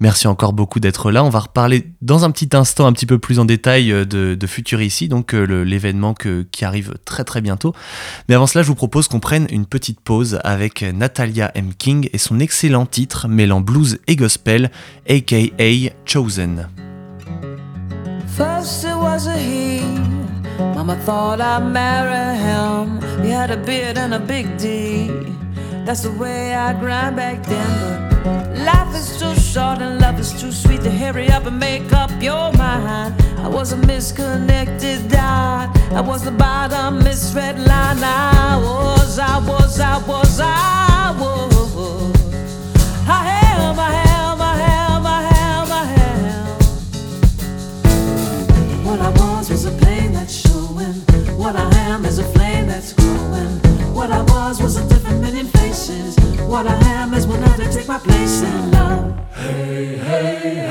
Merci 0.00 0.26
encore 0.26 0.52
beaucoup 0.52 0.80
d'être 0.80 1.10
là. 1.10 1.24
On 1.24 1.30
va 1.30 1.40
reparler 1.40 1.92
dans 2.02 2.24
un 2.24 2.30
petit 2.30 2.48
instant 2.54 2.86
un 2.86 2.92
petit 2.92 3.06
peu 3.06 3.18
plus 3.18 3.38
en 3.38 3.44
détail 3.44 3.92
euh, 3.92 4.04
de, 4.04 4.34
de 4.34 4.46
Futurici, 4.46 5.08
donc 5.08 5.34
euh, 5.34 5.62
l'événement 5.62 6.14
qui 6.14 6.64
arrive 6.64 6.94
très 7.04 7.24
très 7.24 7.40
bientôt. 7.40 7.74
Mais 8.28 8.34
avant 8.34 8.46
cela, 8.46 8.62
je 8.62 8.68
vous 8.68 8.74
propose 8.74 9.08
qu'on 9.08 9.20
prenne 9.20 9.46
une 9.50 9.66
petite 9.66 10.00
pause 10.00 10.38
avec 10.44 10.82
Natalia 10.82 11.50
M. 11.54 11.72
King 11.76 12.08
et 12.12 12.18
son 12.18 12.40
excellent 12.40 12.86
titre 12.86 13.28
mêlant 13.28 13.60
blues 13.60 13.98
et 14.06 14.16
gospel, 14.16 14.70
aka 15.08 15.92
Chosen. 16.04 16.68
First 18.36 18.84
it 18.84 18.96
was 18.96 19.28
a 19.28 19.36
he. 19.36 19.80
Mama 20.58 20.96
thought 21.04 21.40
I'd 21.40 21.72
marry 21.72 22.36
him. 22.36 23.00
He 23.22 23.30
had 23.30 23.50
a 23.50 23.56
beard 23.56 23.96
and 23.96 24.12
a 24.12 24.18
big 24.18 24.56
D. 24.58 25.10
That's 25.84 26.00
the 26.00 26.12
way 26.12 26.54
I 26.54 26.72
grind 26.72 27.16
back 27.16 27.42
then. 27.42 28.08
But 28.24 28.56
life 28.56 28.94
is 28.96 29.18
too 29.18 29.34
short 29.34 29.82
and 29.82 30.00
love 30.00 30.18
is 30.18 30.32
too 30.40 30.50
sweet 30.50 30.82
to 30.82 30.90
hurry 30.90 31.28
up 31.28 31.44
and 31.44 31.58
make 31.58 31.92
up 31.92 32.10
your 32.22 32.50
mind. 32.54 33.14
I 33.38 33.48
was 33.48 33.72
a 33.72 33.76
misconnected 33.76 35.10
dot. 35.10 35.76
I 35.92 36.00
was 36.00 36.24
the 36.24 36.30
bottom 36.30 37.04
misread 37.04 37.58
line. 37.58 38.02
I 38.02 38.56
was, 38.64 39.18
I 39.18 39.38
was, 39.40 39.78
I 39.78 39.98
was, 40.08 40.40
I 40.40 41.14
was. 41.20 41.52
I 43.06 43.28
am, 43.52 43.78
I 43.78 43.92
am, 44.08 44.40
I 44.40 44.60
am, 44.62 45.06
I 45.06 45.22
am, 45.36 45.70
I 45.70 45.84
am. 48.72 48.86
What 48.86 49.00
I 49.00 49.10
was 49.10 49.50
was 49.50 49.66
a 49.66 49.72
pain 49.84 50.14
that's 50.14 50.32
showing. 50.32 50.94
What 51.36 51.56
I 51.56 51.68
am 51.76 52.06
is 52.06 52.18
a 52.18 52.24
flame 52.24 52.68
that's 52.68 52.94
growing. 52.94 53.60
What 53.92 54.10
I 54.10 54.22
was 54.22 54.62
was 54.62 54.78
a. 54.78 54.93
What 56.54 56.68
I 56.68 56.78
am 57.02 57.12
is 57.14 57.26
one 57.26 57.42
to 57.42 57.68
take 57.68 57.88
my 57.88 57.98
place 57.98 58.42
in 58.42 58.70
love. 58.70 59.18
Hey, 59.34 59.96
hey, 59.96 60.63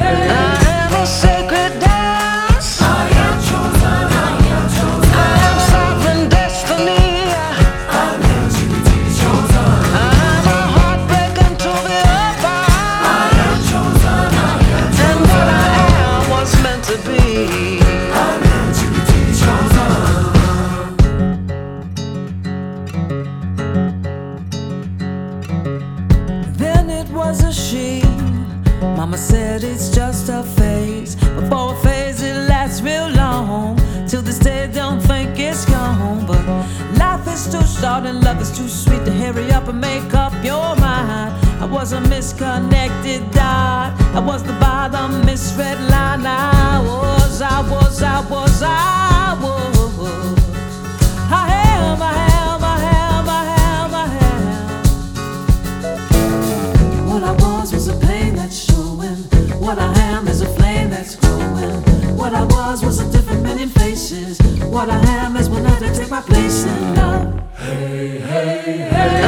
just 30.25 30.29
a 30.29 30.43
phase. 30.61 31.15
Before 31.15 31.73
a 31.73 31.75
phase, 31.83 32.21
it 32.21 32.35
lasts 32.47 32.81
real 32.81 33.09
long. 33.09 33.75
Till 34.07 34.21
this 34.21 34.39
day, 34.39 34.69
don't 34.71 35.01
think 35.01 35.37
it's 35.37 35.65
gone. 35.65 36.25
But 36.25 36.45
life 36.97 37.27
is 37.27 37.51
too 37.51 37.65
short 37.65 38.05
and 38.05 38.23
love 38.23 38.41
is 38.41 38.55
too 38.57 38.67
sweet 38.69 39.03
to 39.05 39.11
hurry 39.11 39.51
up 39.51 39.67
and 39.67 39.81
make 39.81 40.13
up 40.13 40.33
your 40.43 40.75
mind. 40.77 41.33
I 41.61 41.65
was 41.65 41.91
a 41.93 42.01
misconnected 42.01 43.31
dot. 43.31 43.99
I 44.13 44.19
was 44.19 44.43
the 44.43 44.53
bottom 44.53 45.25
misread 45.25 45.79
line. 45.89 46.25
I 46.25 46.79
was, 46.85 47.41
I 47.41 47.61
was, 47.69 48.01
I 48.01 48.21
was, 48.29 48.63
I 48.63 49.37
was. 49.41 49.99
I 51.31 51.47
am, 51.75 52.01
I 52.01 52.13
am, 52.43 52.63
I 52.63 52.79
am, 53.01 53.29
I 53.29 53.43
am, 53.67 53.93
I 53.93 54.07
am. 56.95 57.09
What 57.09 57.23
I 57.23 57.33
was 57.33 57.73
was 57.73 57.87
a 57.87 57.95
pain 57.97 58.35
that's 58.35 58.57
showing 58.57 59.17
what 59.59 59.79
I 59.79 59.93
had. 59.93 60.02
What 62.23 62.33
I 62.35 62.45
was 62.45 62.85
was 62.85 62.99
a 63.01 63.11
different 63.11 63.43
million 63.43 63.67
faces. 63.67 64.39
What 64.71 64.89
I 64.89 64.97
am 65.07 65.35
is 65.35 65.49
one 65.49 65.65
to 65.65 65.93
take 65.93 66.09
my 66.09 66.21
place 66.21 66.63
in 66.63 66.95
love. 66.95 67.57
Hey, 67.57 68.19
hey, 68.19 68.77
hey. 68.89 69.22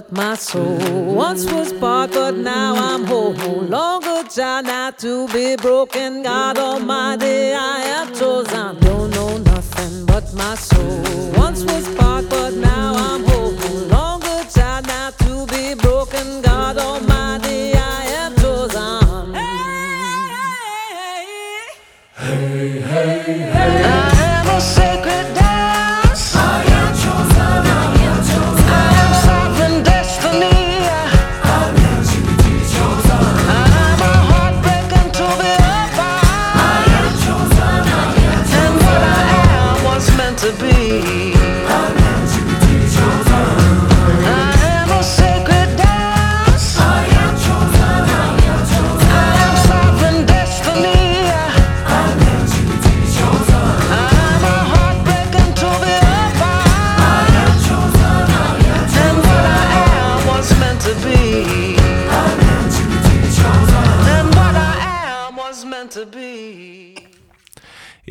But 0.00 0.12
my 0.12 0.34
soul. 0.36 0.78
Once 1.12 1.44
was 1.50 1.72
part, 1.72 2.12
but 2.12 2.36
now 2.36 2.72
I'm 2.76 3.04
whole. 3.04 3.32
Longer 3.32 4.22
child 4.28 4.66
not 4.66 4.96
to 5.00 5.26
be 5.34 5.56
broken. 5.56 6.22
God 6.22 6.56
Almighty, 6.56 7.52
I 7.52 7.80
am 7.96 8.14
chosen. 8.14 8.78
Don't 8.78 9.10
know 9.10 9.38
nothing 9.38 10.06
but 10.06 10.32
my 10.34 10.54
soul. 10.54 11.02
Once 11.32 11.64
was 11.64 11.88
part, 11.96 12.28
but 12.28 12.52
now 12.54 12.94
I'm 12.94 13.24
whole. 13.24 13.54
Longer 13.96 14.40
child 14.54 14.86
not 14.86 15.18
to 15.24 15.46
be 15.46 15.74
broken. 15.74 16.42
God 16.42 16.78
Almighty, 16.78 17.72
I 17.74 18.02
am 18.22 18.36
chosen. 18.36 19.34
I 22.14 23.47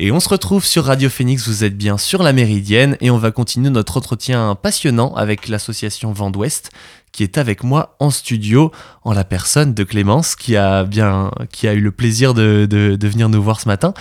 Et 0.00 0.12
on 0.12 0.20
se 0.20 0.28
retrouve 0.28 0.64
sur 0.64 0.84
Radio 0.84 1.10
Phoenix, 1.10 1.48
vous 1.48 1.64
êtes 1.64 1.76
bien 1.76 1.98
sur 1.98 2.22
la 2.22 2.32
Méridienne 2.32 2.96
et 3.00 3.10
on 3.10 3.18
va 3.18 3.32
continuer 3.32 3.68
notre 3.68 3.96
entretien 3.96 4.54
passionnant 4.54 5.12
avec 5.16 5.48
l'association 5.48 6.12
Vent 6.12 6.30
d'Ouest 6.30 6.70
qui 7.10 7.24
est 7.24 7.36
avec 7.36 7.64
moi 7.64 7.96
en 7.98 8.10
studio 8.10 8.70
en 9.02 9.12
la 9.12 9.24
personne 9.24 9.74
de 9.74 9.82
Clémence 9.82 10.36
qui 10.36 10.56
a 10.56 10.84
bien 10.84 11.32
qui 11.50 11.66
a 11.66 11.74
eu 11.74 11.80
le 11.80 11.90
plaisir 11.90 12.32
de, 12.32 12.96
venir 13.02 13.28
nous 13.28 13.42
voir 13.42 13.60
ce 13.60 13.66
matin. 13.66 13.92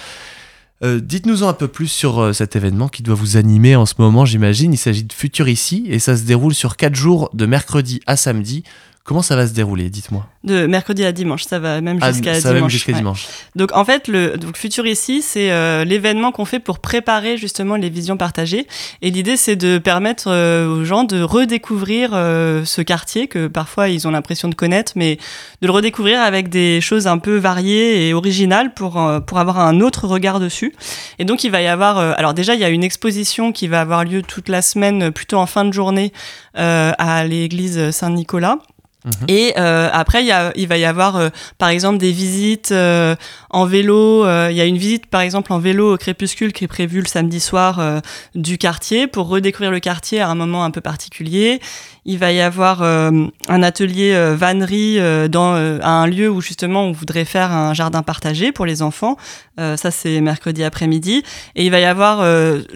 Euh, 0.83 0.99
Dites-nous 0.99 1.41
en 1.41 1.47
un 1.47 1.53
peu 1.53 1.67
plus 1.67 1.87
sur 1.87 2.19
euh, 2.19 2.31
cet 2.31 2.55
événement 2.55 2.89
qui 2.89 3.01
doit 3.01 3.15
vous 3.15 3.35
animer 3.35 3.75
en 3.75 3.87
ce 3.87 3.95
moment, 3.97 4.23
j'imagine. 4.23 4.73
Il 4.73 4.77
s'agit 4.77 5.03
de 5.03 5.13
Futur 5.13 5.49
ici 5.49 5.87
et 5.89 5.97
ça 5.97 6.15
se 6.15 6.25
déroule 6.25 6.53
sur 6.53 6.77
4 6.77 6.93
jours 6.93 7.31
de 7.33 7.47
mercredi 7.47 8.01
à 8.05 8.17
samedi. 8.17 8.63
Comment 9.07 9.21
ça 9.21 9.37
va 9.37 9.47
se 9.47 9.53
dérouler 9.53 9.89
Dites-moi? 9.89 10.27
De 10.43 10.67
mercredi 10.67 11.05
à 11.05 11.13
dimanche, 11.13 11.45
ça 11.45 11.59
va 11.59 11.79
même 11.79 11.97
Ah, 12.01 12.11
jusqu'à 12.11 12.33
ça 12.33 12.49
va 12.49 12.55
même 12.55 12.57
dimanche. 12.57 12.71
jusqu'à 12.73 12.91
ouais. 12.91 12.97
dimanche. 12.97 13.27
Donc 13.55 13.71
en 13.73 13.85
fait, 13.85 14.09
le 14.09 14.35
donc 14.35 14.57
Futur 14.57 14.85
ici, 14.85 15.21
c'est 15.21 15.49
euh, 15.49 15.85
l'événement 15.85 16.33
qu'on 16.33 16.43
fait 16.43 16.59
pour 16.59 16.79
préparer 16.79 17.37
justement 17.37 17.77
les 17.77 17.89
visions 17.89 18.17
partagées. 18.17 18.67
Et 19.01 19.09
l'idée, 19.09 19.37
c'est 19.37 19.55
de 19.55 19.77
permettre 19.77 20.29
euh, 20.29 20.67
aux 20.67 20.83
gens 20.83 21.05
de 21.05 21.21
redécouvrir 21.21 22.09
euh, 22.13 22.65
ce 22.65 22.81
quartier 22.81 23.29
que 23.29 23.47
parfois 23.47 23.87
ils 23.87 24.09
ont 24.09 24.11
l'impression 24.11 24.49
de 24.49 24.55
connaître, 24.55 24.91
mais 24.97 25.15
de 25.61 25.67
le 25.67 25.71
redécouvrir 25.71 26.19
avec 26.19 26.49
des 26.49 26.81
choses 26.81 27.07
un 27.07 27.17
peu 27.17 27.37
variées 27.37 28.09
et 28.09 28.13
originales 28.13 28.73
pour 28.73 29.01
pour 29.25 29.39
avoir 29.39 29.59
un 29.59 29.79
autre 29.79 30.05
regard 30.05 30.41
dessus. 30.41 30.75
Et 31.17 31.23
donc 31.23 31.45
il 31.45 31.51
va 31.51 31.61
y 31.61 31.67
avoir, 31.67 31.97
alors 31.97 32.33
déjà 32.33 32.55
il 32.55 32.59
y 32.59 32.65
a 32.65 32.69
une 32.69 32.83
exposition 32.83 33.53
qui 33.53 33.69
va 33.69 33.79
avoir 33.79 34.03
lieu 34.03 34.21
toute 34.21 34.49
la 34.49 34.61
semaine, 34.61 35.11
plutôt 35.13 35.37
en 35.37 35.45
fin 35.45 35.63
de 35.63 35.71
journée, 35.71 36.11
à 36.55 37.23
l'église 37.23 37.91
Saint-Nicolas. 37.91 38.59
Mhm. 39.07 39.25
Et 39.29 39.53
euh, 39.57 39.89
après, 39.93 40.25
y 40.25 40.31
a, 40.31 40.51
il 40.55 40.67
va 40.67 40.77
y 40.77 40.85
avoir, 40.85 41.15
euh, 41.15 41.29
par 41.57 41.69
exemple, 41.69 41.97
des 41.97 42.11
visites 42.11 42.71
euh, 42.71 43.15
en 43.49 43.65
vélo. 43.65 44.25
Euh, 44.25 44.49
Il 44.51 44.57
y 44.57 44.61
a 44.61 44.65
une 44.65 44.77
visite, 44.77 45.05
par 45.05 45.21
exemple, 45.21 45.53
en 45.53 45.59
vélo 45.59 45.93
au 45.93 45.97
crépuscule 45.97 46.51
qui 46.51 46.65
est 46.65 46.67
prévue 46.67 46.99
le 46.99 47.07
samedi 47.07 47.39
soir 47.39 47.79
euh, 47.79 47.99
du 48.35 48.57
quartier 48.57 49.07
pour 49.07 49.27
redécouvrir 49.27 49.71
le 49.71 49.79
quartier 49.79 50.19
à 50.19 50.27
un 50.27 50.35
moment 50.35 50.63
un 50.65 50.71
peu 50.71 50.81
particulier. 50.81 51.59
Il 52.05 52.17
va 52.19 52.31
y 52.31 52.41
avoir 52.41 52.81
euh, 52.81 53.11
un 53.47 53.63
atelier 53.63 54.15
vannerie 54.35 54.97
dans 55.29 55.55
à 55.55 55.89
un 55.89 56.07
lieu 56.07 56.29
où 56.29 56.41
justement 56.41 56.83
on 56.85 56.91
voudrait 56.91 57.25
faire 57.25 57.51
un 57.51 57.73
jardin 57.73 58.01
partagé 58.01 58.51
pour 58.51 58.65
les 58.65 58.81
enfants. 58.81 59.17
Ça, 59.57 59.91
c'est 59.91 60.21
mercredi 60.21 60.63
après-midi. 60.63 61.23
Et 61.55 61.65
il 61.65 61.71
va 61.71 61.79
y 61.79 61.85
avoir 61.85 62.25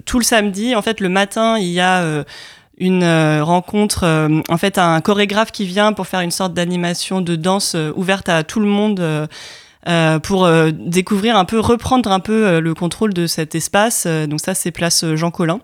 tout 0.05 0.19
le 0.19 0.25
samedi. 0.25 0.75
En 0.75 0.81
fait, 0.81 1.00
le 1.00 1.09
matin, 1.09 1.57
il 1.57 1.69
y 1.69 1.79
a 1.79 2.25
une 2.81 3.03
euh, 3.03 3.43
rencontre, 3.43 4.03
euh, 4.05 4.41
en 4.50 4.57
fait, 4.57 4.79
un 4.79 5.00
chorégraphe 5.01 5.51
qui 5.51 5.65
vient 5.65 5.93
pour 5.93 6.07
faire 6.07 6.21
une 6.21 6.31
sorte 6.31 6.55
d'animation 6.55 7.21
de 7.21 7.35
danse 7.35 7.75
euh, 7.75 7.93
ouverte 7.95 8.27
à 8.27 8.43
tout 8.43 8.59
le 8.59 8.65
monde. 8.65 9.27
pour 10.23 10.47
découvrir 10.71 11.35
un 11.35 11.45
peu, 11.45 11.59
reprendre 11.59 12.11
un 12.11 12.19
peu 12.19 12.59
le 12.59 12.73
contrôle 12.75 13.13
de 13.15 13.25
cet 13.25 13.55
espace. 13.55 14.05
Donc 14.05 14.39
ça, 14.39 14.53
c'est 14.53 14.69
place 14.69 15.03
Jean 15.15 15.31
Collin. 15.31 15.59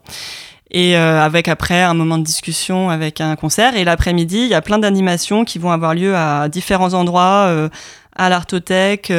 Et 0.71 0.95
avec 0.95 1.47
après 1.47 1.83
un 1.83 1.93
moment 1.93 2.17
de 2.17 2.23
discussion 2.23 2.89
avec 2.89 3.21
un 3.21 3.35
concert. 3.35 3.75
Et 3.75 3.83
l'après-midi, 3.83 4.39
il 4.39 4.47
y 4.47 4.55
a 4.55 4.61
plein 4.63 4.79
d'animations 4.79 5.45
qui 5.45 5.59
vont 5.59 5.71
avoir 5.71 5.93
lieu 5.93 6.15
à 6.15 6.49
différents 6.49 6.95
endroits, 6.95 7.69
à 8.15 8.29
l'Artothèque, 8.29 9.13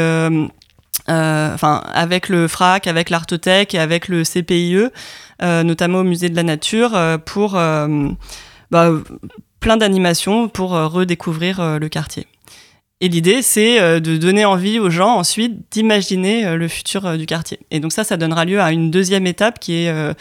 enfin 1.09 1.83
avec 1.93 2.29
le 2.29 2.49
FRAC, 2.49 2.87
avec 2.87 3.11
l'Artothèque 3.11 3.75
et 3.75 3.79
avec 3.79 4.09
le 4.09 4.23
CPIE, 4.25 4.89
euh, 5.43 5.63
notamment 5.63 6.01
au 6.01 6.05
Musée 6.05 6.29
de 6.29 6.37
la 6.37 6.43
Nature, 6.43 6.95
euh, 6.95 7.19
pour 7.19 7.57
euh, 7.57 8.09
bah, 8.71 8.91
plein 9.61 9.77
d'animations 9.77 10.49
pour 10.49 10.75
euh, 10.75 10.87
redécouvrir 10.87 11.61
euh, 11.61 11.79
le 11.79 11.89
quartier. 11.89 12.27
Et 13.01 13.09
l'idée, 13.09 13.43
c'est 13.43 13.81
euh, 13.81 14.01
de 14.01 14.17
donner 14.17 14.45
envie 14.45 14.81
aux 14.81 14.91
gens 14.91 15.15
ensuite 15.15 15.71
d'imaginer 15.71 16.45
euh, 16.47 16.57
le 16.57 16.67
futur 16.67 17.07
euh, 17.07 17.17
du 17.17 17.27
quartier. 17.27 17.61
Et 17.71 17.79
donc 17.79 17.93
ça, 17.93 18.03
ça 18.03 18.17
donnera 18.17 18.45
lieu 18.45 18.61
à 18.61 18.73
une 18.73 18.91
deuxième 18.91 19.27
étape 19.27 19.61
qui 19.61 19.85
est 19.85 19.89
euh, 19.89 20.13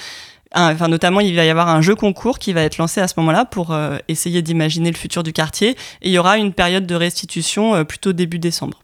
enfin 0.54 0.88
notamment 0.88 1.20
il 1.20 1.36
va 1.36 1.46
y 1.46 1.50
avoir 1.50 1.70
un 1.70 1.82
jeu 1.82 1.96
concours 1.96 2.40
qui 2.40 2.54
va 2.54 2.62
être 2.62 2.78
lancé 2.78 3.02
à 3.02 3.08
ce 3.08 3.16
moment-là 3.18 3.46
pour 3.46 3.74
euh, 3.74 3.98
essayer 4.08 4.42
d'imaginer 4.42 4.92
le 4.92 4.98
futur 4.98 5.24
du 5.24 5.34
quartier 5.34 5.72
et 6.02 6.10
il 6.10 6.12
y 6.12 6.18
aura 6.18 6.38
une 6.38 6.54
période 6.54 6.86
de 6.86 6.96
restitution 6.96 7.76
euh, 7.76 7.84
plutôt 7.84 8.14
début 8.14 8.40
décembre. 8.40 8.80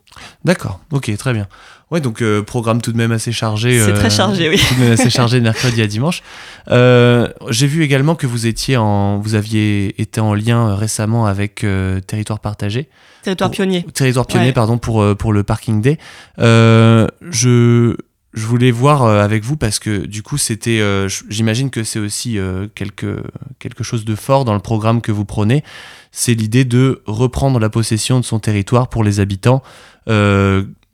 D'accord, 0.46 0.80
ok, 0.92 1.16
très 1.18 1.34
bien. 1.34 1.48
Ouais, 1.92 2.02
donc 2.02 2.22
euh, 2.22 2.42
programme 2.42 2.82
tout 2.82 2.92
de 2.92 2.98
même 2.98 3.12
assez 3.12 3.32
chargé. 3.32 3.80
C'est 3.80 3.92
euh, 3.92 3.96
très 3.96 4.10
chargé, 4.10 4.50
oui. 4.50 4.58
Tout 4.68 4.76
de 4.76 4.80
même 4.80 4.92
assez 4.94 5.10
chargé 5.10 5.40
de 5.40 5.44
mercredi 5.44 5.82
à 5.82 5.88
dimanche. 5.88 6.24
Euh, 6.72 7.30
J'ai 7.50 7.68
vu 7.68 7.84
également 7.84 8.16
que 8.16 8.26
vous 8.26 8.48
étiez 8.48 8.78
en, 8.78 9.20
vous 9.20 9.36
aviez 9.36 10.02
été 10.02 10.20
en 10.20 10.34
lien 10.34 10.76
récemment 10.76 11.26
avec 11.28 11.66
Territoire 12.08 12.40
Partagé, 12.40 12.90
Territoire 13.22 13.50
Pour- 13.52 13.56
pionnier. 13.56 13.86
Territoire 13.94 14.26
Pionnier, 14.26 14.48
Ouais. 14.48 14.54
pardon, 14.54 14.78
pour 14.78 15.16
pour 15.18 15.34
le 15.34 15.44
Parking 15.44 15.82
Day. 15.82 15.98
Je 16.38 17.96
je 18.34 18.46
voulais 18.48 18.72
voir 18.72 19.04
euh, 19.04 19.22
avec 19.22 19.44
vous 19.44 19.58
parce 19.58 19.80
que 19.80 20.06
du 20.06 20.24
coup 20.24 20.38
c'était, 20.38 20.80
euh, 20.82 21.08
j'imagine 21.30 21.70
que 21.70 21.84
c'est 21.84 22.00
aussi 22.00 22.40
euh, 22.40 22.68
quelque 22.74 23.24
quelque 23.60 23.84
chose 23.84 24.06
de 24.06 24.16
fort 24.16 24.44
dans 24.44 24.56
le 24.56 24.60
programme 24.60 25.02
que 25.02 25.12
vous 25.12 25.26
prenez. 25.26 25.64
C'est 26.12 26.34
l'idée 26.34 26.66
de 26.66 27.02
reprendre 27.06 27.60
la 27.60 27.70
possession 27.70 28.20
de 28.20 28.26
son 28.26 28.40
territoire 28.40 28.88
pour 28.90 29.04
les 29.04 29.20
habitants. 29.20 29.64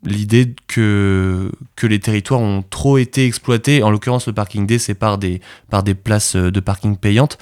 L'idée 0.02 0.54
que, 0.66 1.52
que 1.76 1.86
les 1.86 2.00
territoires 2.00 2.40
ont 2.40 2.62
trop 2.62 2.96
été 2.96 3.26
exploités, 3.26 3.82
en 3.82 3.90
l'occurrence 3.90 4.26
le 4.26 4.32
parking 4.32 4.66
day, 4.66 4.78
c'est 4.78 4.94
par 4.94 5.18
des, 5.18 5.42
par 5.68 5.82
des 5.82 5.92
places 5.92 6.36
de 6.36 6.60
parking 6.60 6.96
payantes. 6.96 7.36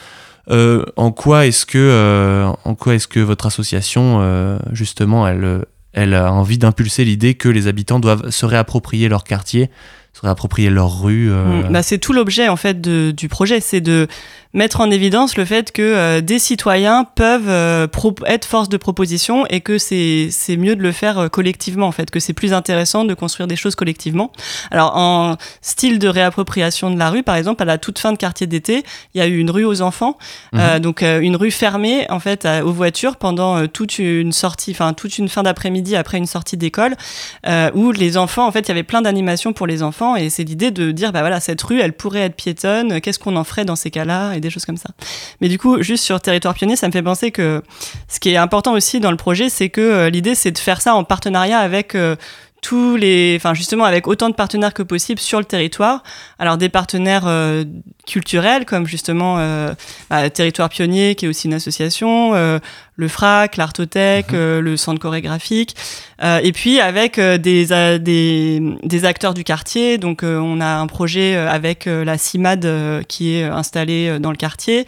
En 0.51 1.13
quoi 1.13 1.47
est-ce 1.47 1.67
que, 1.67 2.51
en 2.65 2.75
quoi 2.75 2.97
est-ce 2.97 3.07
que 3.07 3.21
votre 3.21 3.47
association, 3.47 4.59
justement, 4.73 5.29
elle, 5.29 5.67
elle 5.93 6.15
a 6.15 6.33
envie 6.33 6.59
d'impulser 6.59 7.05
l'idée 7.05 7.35
que 7.35 7.49
les 7.49 7.67
habitants 7.67 8.01
doivent 8.01 8.31
se 8.31 8.47
réapproprier 8.47 9.09
leur 9.09 9.25
quartier, 9.25 9.71
se 10.13 10.21
réapproprier 10.23 10.71
leur 10.71 11.03
rue. 11.03 11.31
euh, 11.31 11.63
Mm, 11.69 11.73
bah, 11.73 11.83
c'est 11.83 11.99
tout 11.99 12.13
l'objet 12.13 12.49
en 12.49 12.57
fait 12.57 12.81
du 12.81 13.29
projet, 13.29 13.61
c'est 13.61 13.81
de 13.81 14.07
mettre 14.59 14.81
en 14.81 14.91
évidence 14.91 15.37
le 15.37 15.45
fait 15.45 15.73
que 15.73 15.81
euh, 15.83 16.21
des 16.21 16.39
citoyens 16.39 17.05
peuvent 17.05 17.49
euh, 17.49 17.87
être 18.27 18.45
force 18.45 18.69
de 18.69 18.77
proposition 18.77 19.47
et 19.47 19.61
que 19.61 19.79
c'est 19.79 20.31
mieux 20.59 20.75
de 20.77 20.83
le 20.83 20.93
faire 20.93 21.19
euh, 21.19 21.29
collectivement 21.29 21.87
en 21.87 21.93
fait, 21.93 22.11
que 22.11 22.19
c'est 22.21 22.33
plus 22.33 22.53
intéressant 22.53 23.05
de 23.05 23.15
construire 23.15 23.47
des 23.47 23.57
choses 23.57 23.77
collectivement. 23.77 24.33
Alors 24.71 24.97
en 24.97 25.37
style 25.63 25.99
de 25.99 26.09
réappropriation 26.09 26.91
de 26.91 26.99
la 26.99 27.09
rue, 27.11 27.23
par 27.23 27.37
exemple, 27.37 27.63
à 27.63 27.67
la 27.67 27.79
toute 27.79 27.99
fin 28.01 28.13
de 28.13 28.19
quartier 28.19 28.47
d'été, 28.49 28.83
il 29.15 29.19
y 29.19 29.21
a 29.23 29.27
eu 29.29 29.39
une 29.39 29.51
rue 29.51 29.65
aux 29.65 29.81
enfants, 29.81 30.19
Mhm. 30.53 30.81
donc 30.81 31.03
une 31.03 31.37
rue 31.37 31.51
fermée 31.53 32.07
en 32.11 32.19
fait 32.19 32.45
à- 32.45 32.65
aux 32.67 32.73
voitures 32.73 33.17
pendant 33.17 33.67
toute 33.69 33.99
une 34.01 34.33
sortie, 34.33 34.73
enfin 34.73 34.93
toute 34.93 35.19
une 35.19 35.29
fin 35.29 35.45
d'après-midi 35.45 35.95
après 35.95 36.19
une 36.19 36.27
sortie 36.27 36.57
d'école, 36.57 36.97
où 37.75 37.93
les 37.93 38.17
enfants, 38.17 38.47
en 38.47 38.53
fait, 38.53 38.61
il 38.61 38.69
y 38.69 38.73
avait 38.73 38.83
plein 38.83 39.03
d'animations 39.03 39.53
pour 39.53 39.67
les 39.69 39.83
enfants, 39.83 40.17
et 40.17 40.31
c'est 40.31 40.45
l'idée 40.45 40.71
de 40.73 40.91
dire, 40.91 41.13
bah 41.13 41.21
voilà, 41.21 41.39
cette 41.41 41.63
rue, 41.63 41.81
elle 41.81 41.93
pourrait 41.93 42.23
être 42.23 42.35
piétonne, 42.35 43.01
qu'est-ce 43.01 43.19
qu'on 43.21 43.37
en 43.37 43.45
ferait 43.45 43.65
dans 43.65 43.77
ces 43.77 43.91
cas-là, 43.91 44.35
et 44.35 44.41
des 44.41 44.48
choses 44.51 44.65
comme 44.65 44.77
ça. 44.77 44.91
Mais 45.41 45.49
du 45.49 45.59
coup, 45.59 45.83
juste 45.83 46.05
sur 46.05 46.21
territoire 46.21 46.55
pionnier, 46.55 46.77
ça 46.77 46.87
me 46.87 46.93
fait 46.93 47.03
penser 47.03 47.31
que 47.31 47.63
ce 48.09 48.21
qui 48.21 48.31
est 48.31 48.37
important 48.37 48.73
aussi 48.73 49.01
dans 49.01 49.11
le 49.11 49.17
projet, 49.17 49.49
c'est 49.49 49.69
que 49.69 49.81
euh, 49.81 50.11
l'idée, 50.11 50.35
c'est 50.35 50.51
de 50.51 50.59
faire 50.59 50.81
ça 50.81 50.95
en 50.95 51.05
partenariat 51.05 51.59
avec 51.59 51.95
euh, 51.95 52.17
tous 52.61 52.97
les, 52.97 53.35
enfin 53.37 53.55
justement 53.55 53.85
avec 53.85 54.09
autant 54.09 54.29
de 54.29 54.35
partenaires 54.35 54.75
que 54.75 54.83
possible 54.83 55.21
sur 55.21 55.39
le 55.39 55.45
territoire. 55.45 56.03
Alors 56.39 56.57
des 56.57 56.69
partenaires 56.69 57.27
euh, 57.27 57.65
culturels 58.07 58.65
comme 58.65 58.87
justement 58.87 59.37
euh, 59.39 59.73
bah, 60.11 60.29
Territoire 60.31 60.69
Pionnier 60.69 61.15
qui 61.15 61.27
est 61.27 61.29
aussi 61.29 61.47
une 61.47 61.55
association, 61.55 62.35
euh, 62.35 62.59
le 62.97 63.09
FRAC, 63.09 63.57
l'Artothèque, 63.57 64.35
euh, 64.35 64.61
le 64.61 64.77
Centre 64.77 65.01
chorégraphique, 65.01 65.77
euh, 66.23 66.41
et 66.43 66.53
puis 66.53 66.81
avec 66.81 67.19
euh, 67.19 67.39
des, 67.39 67.73
euh, 67.73 67.99
des, 67.99 68.61
des 68.83 69.05
acteurs 69.05 69.35
du 69.35 69.45
quartier. 69.45 69.99
Donc 69.99 70.25
euh, 70.25 70.39
on 70.39 70.61
a 70.61 70.67
un 70.67 70.87
projet 70.89 71.37
avec 71.37 71.87
euh, 71.87 72.05
la 72.05 72.19
CIMAD 72.19 72.65
euh, 72.65 73.03
qui 73.03 73.37
est 73.37 73.45
installée 73.45 74.09
euh, 74.09 74.19
dans 74.19 74.31
le 74.31 74.37
quartier, 74.37 74.85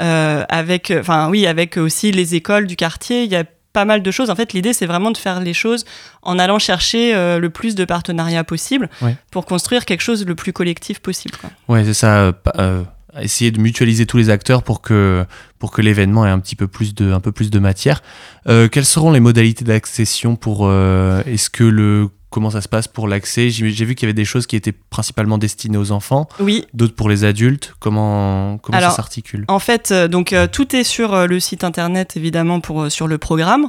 euh, 0.00 0.44
avec, 0.48 0.92
enfin 0.98 1.28
oui, 1.28 1.46
avec 1.46 1.76
aussi 1.76 2.12
les 2.12 2.34
écoles 2.34 2.66
du 2.66 2.76
quartier. 2.76 3.24
Il 3.24 3.30
y 3.30 3.36
a 3.36 3.44
pas 3.74 3.84
mal 3.84 4.02
de 4.02 4.10
choses. 4.10 4.30
En 4.30 4.34
fait, 4.36 4.54
l'idée, 4.54 4.72
c'est 4.72 4.86
vraiment 4.86 5.10
de 5.10 5.18
faire 5.18 5.40
les 5.40 5.52
choses 5.52 5.84
en 6.22 6.38
allant 6.38 6.58
chercher 6.58 7.14
euh, 7.14 7.38
le 7.38 7.50
plus 7.50 7.74
de 7.74 7.84
partenariats 7.84 8.44
possible 8.44 8.88
Ouais. 9.02 9.16
pour 9.30 9.44
construire 9.44 9.84
quelque 9.84 10.00
chose 10.00 10.24
le 10.24 10.34
plus 10.34 10.54
collectif 10.54 11.00
possible. 11.00 11.36
Quoi. 11.36 11.50
Ouais, 11.68 11.84
c'est 11.84 11.92
ça. 11.92 12.16
euh, 12.20 12.32
euh, 12.58 12.82
essayer 13.20 13.50
de 13.50 13.60
mutualiser 13.60 14.06
tous 14.06 14.16
les 14.16 14.30
acteurs 14.30 14.62
pour 14.62 14.80
que, 14.80 15.24
pour 15.58 15.70
que 15.72 15.82
l'événement 15.82 16.24
ait 16.26 16.30
un 16.30 16.38
petit 16.40 16.56
peu 16.56 16.66
plus 16.68 16.94
de, 16.94 17.12
un 17.12 17.20
peu 17.20 17.32
plus 17.32 17.50
de 17.50 17.58
matière. 17.58 18.00
Euh, 18.48 18.68
quelles 18.68 18.84
seront 18.86 19.12
les 19.12 19.20
modalités 19.20 19.64
d'accession 19.64 20.36
pour. 20.36 20.70
Est-ce 20.72 21.50
que 21.50 21.64
le. 21.64 22.08
Comment 22.34 22.50
ça 22.50 22.60
se 22.60 22.68
passe 22.68 22.88
pour 22.88 23.06
l'accès 23.06 23.48
J'ai 23.48 23.84
vu 23.84 23.94
qu'il 23.94 24.06
y 24.06 24.10
avait 24.10 24.12
des 24.12 24.24
choses 24.24 24.48
qui 24.48 24.56
étaient 24.56 24.72
principalement 24.72 25.38
destinées 25.38 25.78
aux 25.78 25.92
enfants, 25.92 26.26
Oui, 26.40 26.64
d'autres 26.74 26.96
pour 26.96 27.08
les 27.08 27.22
adultes. 27.22 27.76
Comment, 27.78 28.58
comment 28.58 28.76
Alors, 28.76 28.90
ça 28.90 28.96
s'articule? 28.96 29.44
En 29.46 29.60
fait, 29.60 29.92
euh, 29.92 30.08
donc 30.08 30.32
euh, 30.32 30.48
tout 30.50 30.74
est 30.74 30.82
sur 30.82 31.14
euh, 31.14 31.26
le 31.26 31.38
site 31.38 31.62
internet 31.62 32.16
évidemment 32.16 32.58
pour 32.58 32.90
sur 32.90 33.06
le 33.06 33.18
programme. 33.18 33.68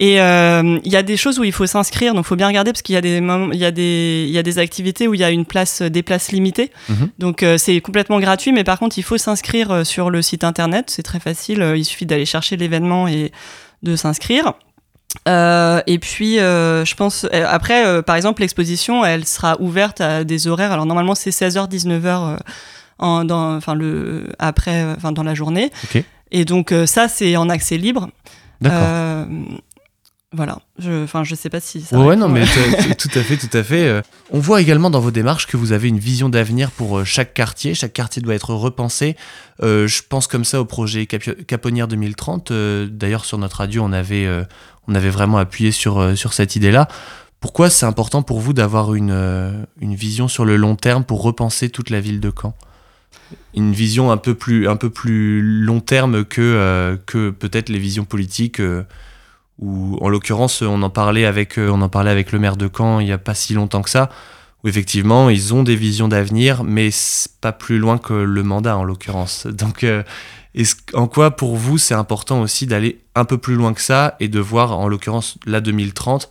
Et 0.00 0.20
euh, 0.20 0.78
il 0.84 0.92
y 0.92 0.96
a 0.96 1.02
des 1.02 1.16
choses 1.16 1.38
où 1.38 1.44
il 1.44 1.52
faut 1.52 1.64
s'inscrire, 1.64 2.12
donc 2.12 2.26
il 2.26 2.28
faut 2.28 2.36
bien 2.36 2.48
regarder 2.48 2.72
parce 2.72 2.82
qu'il 2.82 2.92
y 2.94 2.98
a 2.98 3.00
des 3.00 3.22
il 3.54 3.58
y 3.58 3.64
a 3.64 3.70
des 3.70 4.26
il 4.28 4.34
y 4.34 4.38
a 4.38 4.42
des 4.42 4.58
activités 4.58 5.08
où 5.08 5.14
il 5.14 5.20
y 5.20 5.24
a 5.24 5.30
une 5.30 5.46
place 5.46 5.80
des 5.80 6.02
places 6.02 6.30
limitées. 6.30 6.72
Mhm. 6.90 7.08
Donc 7.18 7.42
euh, 7.42 7.56
c'est 7.56 7.80
complètement 7.80 8.20
gratuit, 8.20 8.52
mais 8.52 8.64
par 8.64 8.78
contre 8.78 8.98
il 8.98 9.02
faut 9.02 9.16
s'inscrire 9.16 9.86
sur 9.86 10.10
le 10.10 10.20
site 10.20 10.44
internet. 10.44 10.90
C'est 10.90 11.04
très 11.04 11.20
facile. 11.20 11.72
Il 11.74 11.86
suffit 11.86 12.04
d'aller 12.04 12.26
chercher 12.26 12.58
l'événement 12.58 13.08
et 13.08 13.32
de 13.82 13.96
s'inscrire. 13.96 14.52
Euh, 15.28 15.80
et 15.86 15.98
puis, 15.98 16.38
euh, 16.38 16.84
je 16.84 16.94
pense, 16.94 17.24
euh, 17.32 17.44
après, 17.48 18.02
par 18.02 18.16
exemple, 18.16 18.42
l'exposition, 18.42 19.04
elle 19.04 19.24
sera 19.26 19.60
ouverte 19.60 20.00
à 20.00 20.24
des 20.24 20.46
horaires. 20.48 20.72
Alors, 20.72 20.86
normalement, 20.86 21.14
c'est 21.14 21.30
16h, 21.30 21.68
19h 21.70 22.04
euh, 22.06 22.36
en, 22.98 23.24
dans, 23.24 23.56
enfin, 23.56 23.74
le, 23.74 24.28
après, 24.38 24.84
enfin, 24.96 25.12
dans 25.12 25.22
la 25.22 25.34
journée. 25.34 25.70
Et 26.30 26.44
donc, 26.44 26.74
ça, 26.86 27.08
c'est 27.08 27.36
en 27.36 27.48
accès 27.48 27.76
libre. 27.76 28.08
D'accord. 28.60 29.26
Voilà. 30.36 30.58
Je, 30.80 31.04
enfin, 31.04 31.22
je 31.22 31.36
sais 31.36 31.48
pas 31.48 31.60
si 31.60 31.80
ça. 31.80 31.96
Ouais, 31.96 32.16
non, 32.16 32.28
mais 32.28 32.42
tout 32.98 33.08
à 33.14 33.22
fait, 33.22 33.36
tout 33.36 33.56
à 33.56 33.62
fait. 33.62 34.02
On 34.32 34.40
voit 34.40 34.60
également 34.60 34.90
dans 34.90 34.98
vos 34.98 35.12
démarches 35.12 35.46
que 35.46 35.56
vous 35.56 35.70
avez 35.70 35.86
une 35.86 36.00
vision 36.00 36.28
d'avenir 36.28 36.72
pour 36.72 37.06
chaque 37.06 37.34
quartier. 37.34 37.74
Chaque 37.74 37.92
quartier 37.92 38.20
doit 38.20 38.34
être 38.34 38.52
repensé. 38.52 39.16
Je 39.62 40.00
pense 40.08 40.26
comme 40.26 40.44
ça 40.44 40.60
au 40.60 40.64
projet 40.64 41.04
Capio- 41.04 41.36
Caponnière 41.46 41.86
2030. 41.86 42.50
Euh, 42.50 42.88
D'ailleurs, 42.90 43.24
sur 43.24 43.38
notre 43.38 43.58
radio, 43.58 43.82
on 43.84 43.92
avait, 43.92 44.28
on 44.88 44.94
avait 44.94 45.10
vraiment 45.10 45.38
appuyé 45.38 45.72
sur, 45.72 45.98
euh, 45.98 46.14
sur 46.14 46.32
cette 46.32 46.56
idée-là. 46.56 46.88
Pourquoi 47.40 47.70
c'est 47.70 47.86
important 47.86 48.22
pour 48.22 48.40
vous 48.40 48.52
d'avoir 48.52 48.94
une, 48.94 49.10
euh, 49.10 49.52
une 49.80 49.94
vision 49.94 50.28
sur 50.28 50.44
le 50.44 50.56
long 50.56 50.76
terme 50.76 51.04
pour 51.04 51.22
repenser 51.22 51.68
toute 51.68 51.90
la 51.90 52.00
ville 52.00 52.20
de 52.20 52.32
Caen? 52.34 52.54
Une 53.54 53.72
vision 53.72 54.10
un 54.10 54.16
peu 54.16 54.34
plus, 54.34 54.68
un 54.68 54.76
peu 54.76 54.90
plus 54.90 55.42
long 55.42 55.80
terme 55.80 56.24
que, 56.24 56.40
euh, 56.40 56.96
que 57.06 57.30
peut-être 57.30 57.68
les 57.68 57.78
visions 57.78 58.04
politiques. 58.04 58.60
où 59.60 59.96
en 60.00 60.08
l'occurrence 60.08 60.62
on 60.62 60.82
en 60.82 60.90
parlait 60.90 61.26
avec 61.26 61.58
on 61.58 61.80
en 61.80 61.88
parlait 61.88 62.10
avec 62.10 62.32
le 62.32 62.40
maire 62.40 62.56
de 62.56 62.68
Caen 62.68 62.98
il 62.98 63.06
y 63.06 63.12
a 63.12 63.18
pas 63.18 63.34
si 63.34 63.54
longtemps 63.54 63.82
que 63.82 63.88
ça 63.88 64.10
où 64.64 64.68
effectivement 64.68 65.30
ils 65.30 65.54
ont 65.54 65.62
des 65.62 65.76
visions 65.76 66.08
d'avenir 66.08 66.64
mais 66.64 66.90
pas 67.40 67.52
plus 67.52 67.78
loin 67.78 67.98
que 67.98 68.14
le 68.14 68.42
mandat 68.42 68.76
en 68.76 68.82
l'occurrence 68.82 69.46
donc 69.46 69.86
en 70.92 71.06
quoi 71.08 71.32
pour 71.32 71.56
vous 71.56 71.78
c'est 71.78 71.94
important 71.94 72.40
aussi 72.40 72.66
d'aller 72.66 73.00
un 73.14 73.24
peu 73.24 73.38
plus 73.38 73.54
loin 73.54 73.74
que 73.74 73.80
ça 73.80 74.16
et 74.20 74.28
de 74.28 74.40
voir 74.40 74.78
en 74.78 74.88
l'occurrence 74.88 75.36
la 75.46 75.60
2030 75.60 76.28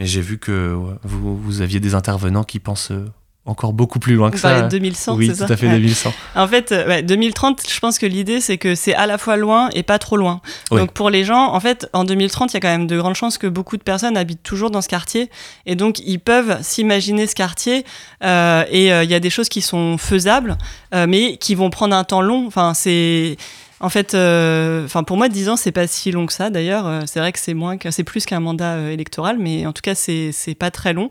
et 0.00 0.06
j'ai 0.06 0.20
vu 0.20 0.38
que 0.38 0.74
ouais, 0.74 0.94
vous, 1.04 1.36
vous 1.36 1.60
aviez 1.60 1.80
des 1.80 1.94
intervenants 1.94 2.44
qui 2.44 2.58
pensent 2.58 2.90
euh, 2.90 3.04
encore 3.46 3.74
beaucoup 3.74 3.98
plus 3.98 4.14
loin 4.14 4.30
que 4.30 4.36
Vous 4.36 4.42
parlez 4.42 4.60
ça 4.60 4.64
de 4.64 4.70
2100, 4.70 5.16
oui 5.16 5.26
c'est 5.26 5.32
tout 5.32 5.38
ça 5.46 5.52
à 5.52 5.56
fait 5.56 5.66
Ouais. 5.66 5.74
2100 5.74 6.14
En 6.34 6.48
fait, 6.48 6.72
euh, 6.72 6.88
ouais, 6.88 7.02
2030, 7.02 7.60
je 7.68 7.78
pense 7.78 7.98
que 7.98 8.06
l'idée, 8.06 8.40
c'est 8.40 8.56
que 8.56 8.74
c'est 8.74 8.94
à 8.94 9.06
la 9.06 9.18
fois 9.18 9.36
loin 9.36 9.68
et 9.74 9.82
pas 9.82 9.98
trop 9.98 10.16
loin. 10.16 10.40
Donc 10.70 10.92
pour 10.92 11.10
les 11.10 11.24
gens, 11.24 11.52
en 11.52 11.60
fait, 11.60 11.86
en 11.92 12.04
2030, 12.04 12.52
il 12.52 12.54
y 12.54 12.56
a 12.56 12.60
quand 12.60 12.68
même 12.68 12.86
de 12.86 12.96
grandes 12.96 13.16
chances 13.16 13.36
que 13.36 13.46
beaucoup 13.46 13.76
de 13.76 13.82
personnes 13.82 14.16
habitent 14.16 14.42
toujours 14.42 14.70
dans 14.70 14.80
ce 14.80 14.88
quartier. 14.88 15.30
Et 15.66 15.76
donc, 15.76 15.98
ils 16.06 16.20
peuvent 16.20 16.58
s'imaginer 16.62 17.26
ce 17.26 17.34
quartier. 17.34 17.84
euh, 18.24 18.64
et 18.70 18.92
euh, 18.92 19.04
il 19.04 19.10
y 19.10 19.14
a 19.14 19.20
des 19.20 19.30
choses 19.30 19.50
qui 19.50 19.60
sont 19.60 19.98
faisables, 19.98 20.56
euh, 20.94 21.06
mais 21.06 21.36
qui 21.36 21.54
vont 21.54 21.68
prendre 21.68 21.94
un 21.94 22.04
temps 22.04 22.22
long. 22.22 22.46
Enfin, 22.46 22.72
c'est... 22.72 23.36
En 23.84 23.90
fait, 23.90 24.14
euh, 24.14 24.86
enfin 24.86 25.02
pour 25.04 25.18
moi, 25.18 25.28
10 25.28 25.50
ans, 25.50 25.56
c'est 25.56 25.70
pas 25.70 25.86
si 25.86 26.10
long 26.10 26.24
que 26.24 26.32
ça. 26.32 26.48
D'ailleurs, 26.48 26.86
Euh, 26.86 27.02
c'est 27.06 27.20
vrai 27.20 27.32
que 27.32 27.38
c'est 27.38 27.52
moins, 27.52 27.76
que- 27.76 27.90
c'est 27.90 28.02
plus 28.04 28.24
qu'un 28.24 28.40
mandat 28.40 28.76
euh, 28.76 28.90
électoral, 28.90 29.36
mais 29.38 29.66
en 29.66 29.72
tout 29.74 29.82
cas, 29.82 29.94
c'est 29.94 30.30
c'est 30.32 30.54
pas 30.54 30.70
très 30.70 30.94
long. 30.94 31.10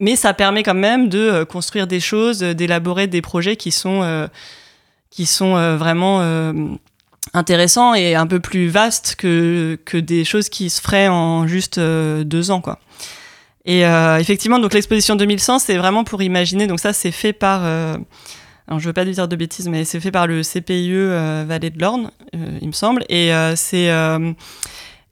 Mais 0.00 0.16
ça 0.16 0.34
permet 0.34 0.64
quand 0.64 0.74
même 0.74 1.08
de 1.08 1.44
construire 1.44 1.86
des 1.86 2.00
choses, 2.00 2.40
d'élaborer 2.40 3.06
des 3.06 3.22
projets 3.22 3.54
qui 3.56 3.70
sont 3.70 4.28
qui 5.10 5.26
sont 5.26 5.76
vraiment 5.76 6.20
intéressants 7.34 7.94
et 7.94 8.14
un 8.14 8.26
peu 8.26 8.40
plus 8.40 8.68
vastes 8.68 9.14
que, 9.16 9.78
que 9.84 9.98
des 9.98 10.24
choses 10.24 10.48
qui 10.48 10.70
se 10.70 10.80
feraient 10.80 11.08
en 11.08 11.46
juste 11.46 11.78
deux 11.78 12.50
ans. 12.50 12.60
Quoi. 12.62 12.78
Et 13.66 13.80
effectivement, 14.18 14.58
donc 14.58 14.72
l'exposition 14.72 15.16
2100, 15.16 15.58
c'est 15.58 15.76
vraiment 15.76 16.02
pour 16.04 16.22
imaginer, 16.22 16.66
donc 16.66 16.80
ça 16.80 16.94
c'est 16.94 17.12
fait 17.12 17.34
par, 17.34 17.60
alors 18.70 18.80
je 18.80 18.86
veux 18.86 18.92
pas 18.92 19.04
dire 19.04 19.28
de 19.28 19.36
bêtises, 19.36 19.68
mais 19.68 19.84
c'est 19.84 20.00
fait 20.00 20.10
par 20.10 20.26
le 20.26 20.42
CPIE 20.42 20.92
euh, 20.94 21.44
Vallée 21.46 21.70
de 21.70 21.80
l'Orne, 21.80 22.10
euh, 22.34 22.58
il 22.62 22.68
me 22.68 22.72
semble, 22.72 23.04
et 23.08 23.34
euh, 23.34 23.54
c'est... 23.56 23.90
euh, 23.90 24.32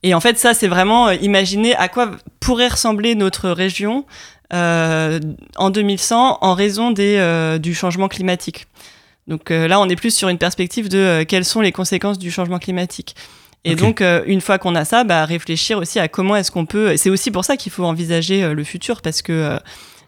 et 0.04 0.14
en 0.14 0.20
fait, 0.20 0.38
ça, 0.38 0.54
c'est 0.54 0.68
vraiment 0.68 1.10
imaginer 1.10 1.74
à 1.74 1.88
quoi 1.88 2.12
pourrait 2.38 2.68
ressembler 2.68 3.16
notre 3.16 3.50
région 3.50 4.04
en 4.52 5.70
2100 5.70 6.38
en 6.40 6.54
raison 6.54 6.92
des, 6.92 7.58
du 7.60 7.74
changement 7.74 8.06
climatique. 8.06 8.68
Donc 9.26 9.50
là, 9.50 9.80
on 9.80 9.88
est 9.88 9.96
plus 9.96 10.14
sur 10.14 10.28
une 10.28 10.38
perspective 10.38 10.88
de 10.88 11.24
quelles 11.24 11.44
sont 11.44 11.60
les 11.60 11.72
conséquences 11.72 12.20
du 12.20 12.30
changement 12.30 12.60
climatique. 12.60 13.16
Et 13.64 13.74
donc, 13.74 14.00
euh, 14.00 14.22
une 14.26 14.40
fois 14.40 14.58
qu'on 14.58 14.74
a 14.74 14.84
ça, 14.84 15.04
bah, 15.04 15.24
réfléchir 15.24 15.78
aussi 15.78 15.98
à 15.98 16.08
comment 16.08 16.36
est-ce 16.36 16.50
qu'on 16.50 16.66
peut. 16.66 16.96
C'est 16.96 17.10
aussi 17.10 17.30
pour 17.30 17.44
ça 17.44 17.56
qu'il 17.56 17.72
faut 17.72 17.84
envisager 17.84 18.42
euh, 18.42 18.54
le 18.54 18.64
futur, 18.64 19.02
parce 19.02 19.20
que 19.20 19.32
euh, 19.32 19.58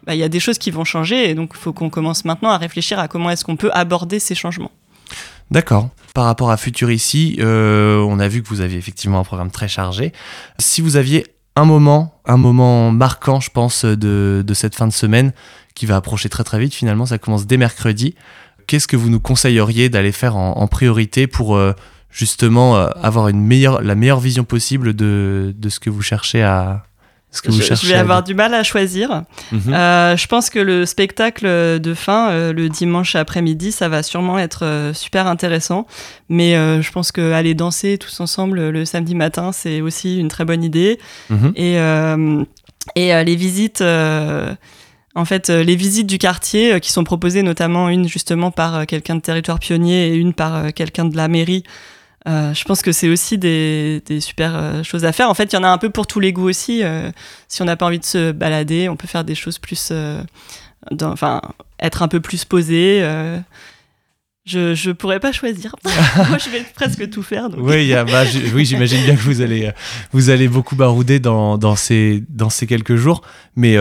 bah, 0.06 0.14
il 0.14 0.18
y 0.18 0.22
a 0.22 0.28
des 0.28 0.40
choses 0.40 0.58
qui 0.58 0.70
vont 0.70 0.84
changer, 0.84 1.30
et 1.30 1.34
donc 1.34 1.50
il 1.54 1.58
faut 1.58 1.72
qu'on 1.72 1.90
commence 1.90 2.24
maintenant 2.24 2.50
à 2.50 2.58
réfléchir 2.58 2.98
à 2.98 3.08
comment 3.08 3.30
est-ce 3.30 3.44
qu'on 3.44 3.56
peut 3.56 3.70
aborder 3.72 4.18
ces 4.18 4.34
changements. 4.34 4.72
D'accord. 5.50 5.90
Par 6.14 6.24
rapport 6.24 6.50
à 6.50 6.56
Futur 6.56 6.90
ici, 6.90 7.36
euh, 7.40 7.98
on 7.98 8.18
a 8.18 8.28
vu 8.28 8.42
que 8.42 8.48
vous 8.48 8.60
aviez 8.60 8.78
effectivement 8.78 9.20
un 9.20 9.24
programme 9.24 9.50
très 9.50 9.68
chargé. 9.68 10.12
Si 10.58 10.80
vous 10.80 10.96
aviez 10.96 11.26
un 11.56 11.64
moment, 11.64 12.20
un 12.24 12.36
moment 12.36 12.90
marquant, 12.92 13.40
je 13.40 13.50
pense, 13.50 13.84
de, 13.84 14.44
cette 14.54 14.74
fin 14.74 14.86
de 14.86 14.92
semaine, 14.92 15.32
qui 15.74 15.86
va 15.86 15.96
approcher 15.96 16.28
très 16.28 16.44
très 16.44 16.58
vite 16.58 16.74
finalement, 16.74 17.06
ça 17.06 17.18
commence 17.18 17.46
dès 17.46 17.56
mercredi, 17.56 18.14
qu'est-ce 18.66 18.86
que 18.86 18.96
vous 18.96 19.10
nous 19.10 19.20
conseilleriez 19.20 19.88
d'aller 19.88 20.12
faire 20.12 20.36
en, 20.36 20.66
priorité 20.68 21.26
pour 21.26 21.56
euh, 21.56 21.72
justement 22.10 22.76
euh, 22.76 22.88
avoir 23.02 23.26
la 23.26 23.94
meilleure 23.94 24.20
vision 24.20 24.44
possible 24.44 24.94
de 24.94 25.68
ce 25.68 25.80
que 25.80 25.90
vous 25.90 26.02
cherchez 26.02 26.42
à, 26.42 26.84
ce 27.32 27.42
que 27.42 27.50
vous 27.50 27.60
je, 27.60 27.86
vais 27.86 27.94
avoir 27.94 28.24
du 28.24 28.34
mal 28.34 28.54
à 28.54 28.64
choisir. 28.64 29.22
Mhm. 29.52 29.72
Euh, 29.72 30.16
je 30.16 30.26
pense 30.26 30.50
que 30.50 30.58
le 30.58 30.84
spectacle 30.84 31.46
de 31.46 31.94
fin, 31.94 32.30
euh, 32.30 32.52
le 32.52 32.68
dimanche 32.68 33.14
après-midi, 33.14 33.70
ça 33.70 33.88
va 33.88 34.02
sûrement 34.02 34.38
être 34.38 34.64
euh, 34.64 34.92
super 34.92 35.28
intéressant. 35.28 35.86
Mais 36.28 36.54
je 36.54 36.90
pense 36.90 37.12
que 37.12 37.32
aller 37.32 37.54
danser 37.54 37.98
tous 37.98 38.20
ensemble 38.20 38.70
le 38.70 38.84
samedi 38.84 39.14
matin, 39.14 39.52
c'est 39.52 39.80
aussi 39.80 40.18
une 40.18 40.28
très 40.28 40.44
bonne 40.44 40.64
idée. 40.64 40.98
Mhm. 41.28 41.52
Et, 41.56 41.74
et 42.96 43.24
les 43.24 43.36
visites, 43.36 43.82
en 43.82 45.24
fait, 45.24 45.48
les 45.48 45.76
visites 45.76 46.06
du 46.06 46.18
quartier 46.18 46.80
qui 46.80 46.92
sont 46.92 47.04
proposées, 47.04 47.42
notamment 47.42 47.88
une 47.88 48.08
justement 48.08 48.50
par 48.52 48.86
quelqu'un 48.86 49.16
de 49.16 49.20
territoire 49.20 49.58
pionnier 49.58 50.08
et 50.08 50.14
une 50.14 50.34
par 50.34 50.72
quelqu'un 50.72 51.04
de 51.04 51.16
la 51.16 51.26
mairie. 51.26 51.64
Euh, 52.28 52.52
je 52.52 52.64
pense 52.64 52.82
que 52.82 52.92
c'est 52.92 53.08
aussi 53.08 53.38
des, 53.38 54.02
super 54.20 54.54
euh, 54.54 54.82
choses 54.82 55.04
à 55.04 55.12
faire. 55.12 55.30
En 55.30 55.34
fait, 55.34 55.52
il 55.52 55.56
y 55.56 55.58
en 55.58 55.64
a 55.64 55.68
un 55.68 55.78
peu 55.78 55.90
pour 55.90 56.06
tous 56.06 56.20
les 56.20 56.32
goûts 56.32 56.48
aussi. 56.48 56.82
euh, 56.82 57.10
si 57.48 57.62
on 57.62 57.64
n'a 57.64 57.76
pas 57.76 57.86
envie 57.86 57.98
de 57.98 58.04
se 58.04 58.32
balader, 58.32 58.88
on 58.88 58.96
peut 58.96 59.08
faire 59.08 59.24
des 59.24 59.34
choses 59.34 59.58
plus, 59.58 59.92
enfin, 61.02 61.40
être 61.80 62.02
un 62.02 62.08
peu 62.08 62.20
plus 62.20 62.44
posé. 62.44 63.00
je 64.44 64.74
je 64.74 64.90
pourrais 64.90 65.20
pas 65.20 65.32
choisir. 65.32 65.74
Moi, 66.28 66.38
je 66.38 66.50
vais 66.50 66.62
presque 66.74 67.08
tout 67.10 67.22
faire. 67.22 67.48
Oui, 67.56 67.92
bah, 67.92 68.24
oui, 68.54 68.64
j'imagine 68.64 69.02
bien 69.02 69.16
que 69.16 69.22
vous 69.22 69.40
allez, 69.40 69.72
vous 70.12 70.30
allez 70.30 70.48
beaucoup 70.48 70.76
barouder 70.76 71.20
dans, 71.20 71.56
dans, 71.56 71.76
ces, 71.76 72.22
dans 72.28 72.50
ces 72.50 72.66
quelques 72.66 72.96
jours. 72.96 73.22
Mais 73.56 73.76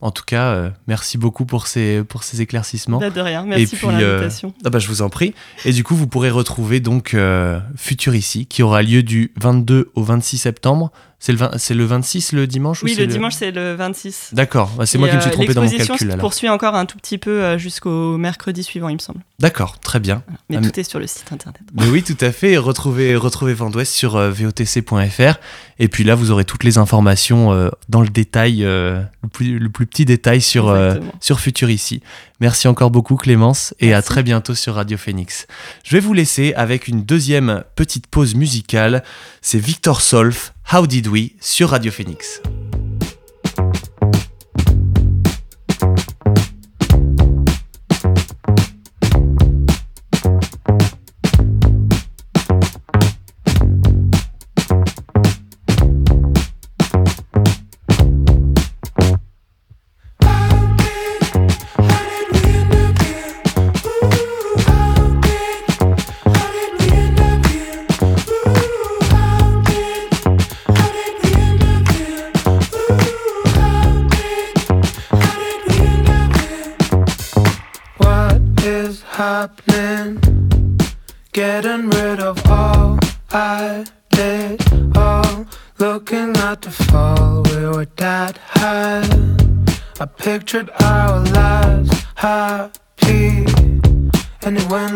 en 0.00 0.12
tout 0.12 0.22
cas, 0.24 0.52
euh, 0.52 0.70
merci 0.86 1.18
beaucoup 1.18 1.44
pour 1.44 1.66
ces, 1.66 2.04
pour 2.04 2.22
ces 2.22 2.40
éclaircissements. 2.40 2.98
Bah, 2.98 3.10
de 3.10 3.20
rien. 3.20 3.44
Merci 3.44 3.74
pour 3.76 3.88
puis, 3.90 3.98
euh, 4.02 4.12
l'invitation. 4.12 4.54
Ah 4.64 4.70
bah, 4.70 4.78
je 4.78 4.86
vous 4.86 5.02
en 5.02 5.08
prie. 5.08 5.34
Et 5.64 5.72
du 5.72 5.82
coup, 5.82 5.96
vous 5.96 6.06
pourrez 6.06 6.30
retrouver 6.30 6.78
donc 6.78 7.14
euh, 7.14 7.58
Futur 7.76 8.14
ici, 8.14 8.46
qui 8.46 8.62
aura 8.62 8.82
lieu 8.82 9.02
du 9.02 9.32
22 9.40 9.90
au 9.94 10.02
26 10.04 10.38
septembre. 10.38 10.92
C'est 11.20 11.32
le, 11.32 11.38
20 11.38 11.58
c'est 11.58 11.74
le 11.74 11.84
26 11.84 12.30
le 12.30 12.46
dimanche 12.46 12.84
ou 12.84 12.86
Oui, 12.86 12.94
le 12.94 13.08
dimanche, 13.08 13.34
c'est 13.34 13.50
le 13.50 13.74
26. 13.74 14.30
D'accord, 14.34 14.70
bah, 14.78 14.86
c'est 14.86 14.98
moi 14.98 15.08
Et, 15.08 15.10
qui 15.10 15.16
me 15.16 15.20
suis 15.20 15.30
trompé 15.32 15.52
dans 15.52 15.62
mon 15.62 15.64
l'exposition 15.64 15.94
calcul 15.94 16.06
se 16.06 16.12
alors. 16.12 16.20
poursuit 16.20 16.48
encore 16.48 16.76
un 16.76 16.86
tout 16.86 16.96
petit 16.96 17.18
peu 17.18 17.58
jusqu'au 17.58 18.16
mercredi 18.18 18.62
suivant, 18.62 18.88
il 18.88 18.94
me 18.94 19.00
semble. 19.00 19.18
D'accord, 19.40 19.80
très 19.80 19.98
bien. 19.98 20.22
Mais 20.48 20.58
Ah, 20.58 20.60
tout 20.60 20.78
est 20.78 20.84
sur 20.84 21.00
le 21.00 21.08
site 21.08 21.32
internet. 21.32 21.60
Mais 21.74 21.88
oui, 21.88 22.04
tout 22.04 22.16
à 22.20 22.30
fait. 22.30 22.56
Retrouvez, 22.56 23.16
retrouvez 23.16 23.52
Vendouest 23.52 23.92
sur 23.92 24.16
votc.fr. 24.16 25.40
Et 25.78 25.88
puis 25.88 26.04
là, 26.04 26.14
vous 26.14 26.30
aurez 26.30 26.44
toutes 26.44 26.64
les 26.64 26.78
informations 26.78 27.52
euh, 27.52 27.70
dans 27.88 28.00
le 28.00 28.08
détail, 28.08 28.64
euh, 28.64 29.00
le, 29.22 29.28
plus, 29.28 29.58
le 29.58 29.68
plus 29.68 29.86
petit 29.86 30.04
détail 30.04 30.40
sur, 30.40 30.68
euh, 30.68 30.96
sur 31.20 31.40
Futur 31.40 31.70
ici. 31.70 32.02
Merci 32.40 32.68
encore 32.68 32.90
beaucoup, 32.90 33.16
Clémence, 33.16 33.74
et 33.80 33.94
à 33.94 34.02
très 34.02 34.22
bientôt 34.22 34.54
sur 34.54 34.74
Radio 34.74 34.96
Phoenix. 34.96 35.46
Je 35.84 35.92
vais 35.92 36.00
vous 36.00 36.14
laisser 36.14 36.52
avec 36.54 36.88
une 36.88 37.04
deuxième 37.04 37.64
petite 37.76 38.06
pause 38.08 38.34
musicale. 38.34 39.02
C'est 39.40 39.58
Victor 39.58 40.00
Solf, 40.00 40.52
How 40.72 40.86
Did 40.86 41.06
We, 41.06 41.30
sur 41.40 41.70
Radio 41.70 41.92
Phoenix. 41.92 42.40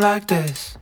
Like 0.03 0.27
this. 0.27 0.72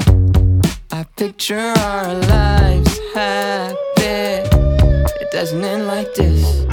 Now. 0.00 0.62
I 0.90 1.04
picture 1.16 1.58
our 1.58 2.14
lives 2.14 2.98
happy. 3.14 4.42
It 5.20 5.30
doesn't 5.32 5.64
end 5.64 5.86
like 5.86 6.14
this. 6.14 6.71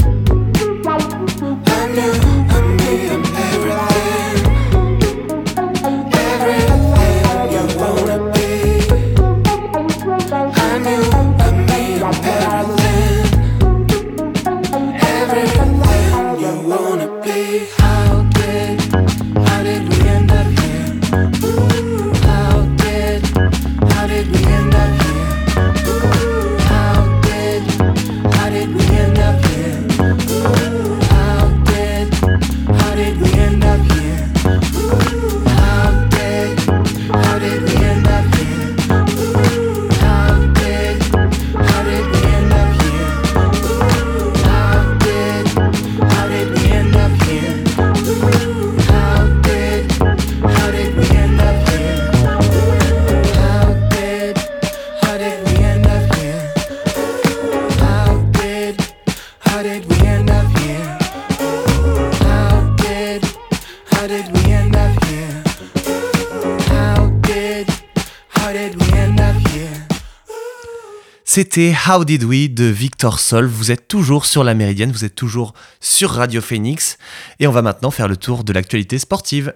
C'était 71.31 71.75
How 71.87 72.05
Did 72.05 72.23
We 72.23 72.49
de 72.49 72.63
Victor 72.63 73.19
Sol. 73.19 73.45
Vous 73.45 73.69
êtes 73.69 73.87
toujours 73.87 74.25
sur 74.25 74.43
la 74.43 74.55
Méridienne, 74.55 74.91
vous 74.91 75.05
êtes 75.05 75.13
toujours 75.13 75.53
sur 75.79 76.09
Radio 76.09 76.41
Phoenix. 76.41 76.97
Et 77.39 77.45
on 77.45 77.51
va 77.51 77.61
maintenant 77.61 77.91
faire 77.91 78.07
le 78.07 78.17
tour 78.17 78.43
de 78.43 78.51
l'actualité 78.51 78.97
sportive. 78.97 79.53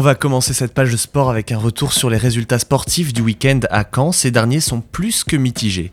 On 0.00 0.02
va 0.02 0.14
commencer 0.14 0.54
cette 0.54 0.72
page 0.72 0.90
de 0.90 0.96
sport 0.96 1.28
avec 1.28 1.52
un 1.52 1.58
retour 1.58 1.92
sur 1.92 2.08
les 2.08 2.16
résultats 2.16 2.58
sportifs 2.58 3.12
du 3.12 3.20
week-end 3.20 3.60
à 3.68 3.84
Caen. 3.84 4.12
Ces 4.12 4.30
derniers 4.30 4.60
sont 4.60 4.80
plus 4.80 5.24
que 5.24 5.36
mitigés. 5.36 5.92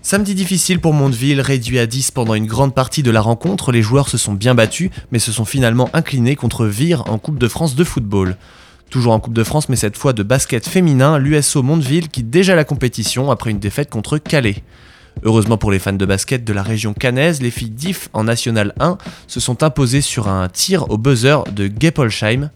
Samedi 0.00 0.36
difficile 0.36 0.78
pour 0.78 0.94
Mondeville, 0.94 1.40
réduit 1.40 1.80
à 1.80 1.88
10 1.88 2.12
pendant 2.12 2.34
une 2.34 2.46
grande 2.46 2.72
partie 2.72 3.02
de 3.02 3.10
la 3.10 3.20
rencontre, 3.20 3.72
les 3.72 3.82
joueurs 3.82 4.08
se 4.08 4.16
sont 4.16 4.34
bien 4.34 4.54
battus, 4.54 4.92
mais 5.10 5.18
se 5.18 5.32
sont 5.32 5.44
finalement 5.44 5.90
inclinés 5.92 6.36
contre 6.36 6.66
Vire 6.66 7.02
en 7.08 7.18
Coupe 7.18 7.40
de 7.40 7.48
France 7.48 7.74
de 7.74 7.82
football. 7.82 8.36
Toujours 8.90 9.12
en 9.12 9.18
Coupe 9.18 9.34
de 9.34 9.42
France, 9.42 9.68
mais 9.68 9.74
cette 9.74 9.96
fois 9.96 10.12
de 10.12 10.22
basket 10.22 10.68
féminin, 10.68 11.18
l'USO 11.18 11.64
Mondeville 11.64 12.10
quitte 12.10 12.30
déjà 12.30 12.54
la 12.54 12.62
compétition 12.62 13.32
après 13.32 13.50
une 13.50 13.58
défaite 13.58 13.90
contre 13.90 14.18
Calais. 14.18 14.62
Heureusement 15.24 15.58
pour 15.58 15.72
les 15.72 15.80
fans 15.80 15.92
de 15.92 16.06
basket 16.06 16.44
de 16.44 16.52
la 16.52 16.62
région 16.62 16.94
cannaise, 16.94 17.42
les 17.42 17.50
filles 17.50 17.70
d'IF 17.70 18.08
en 18.12 18.22
National 18.22 18.72
1 18.78 18.98
se 19.26 19.40
sont 19.40 19.64
imposées 19.64 20.00
sur 20.00 20.28
un 20.28 20.48
tir 20.48 20.88
au 20.90 20.96
buzzer 20.96 21.42
de 21.52 21.68
Geppolsheim. 21.76 22.50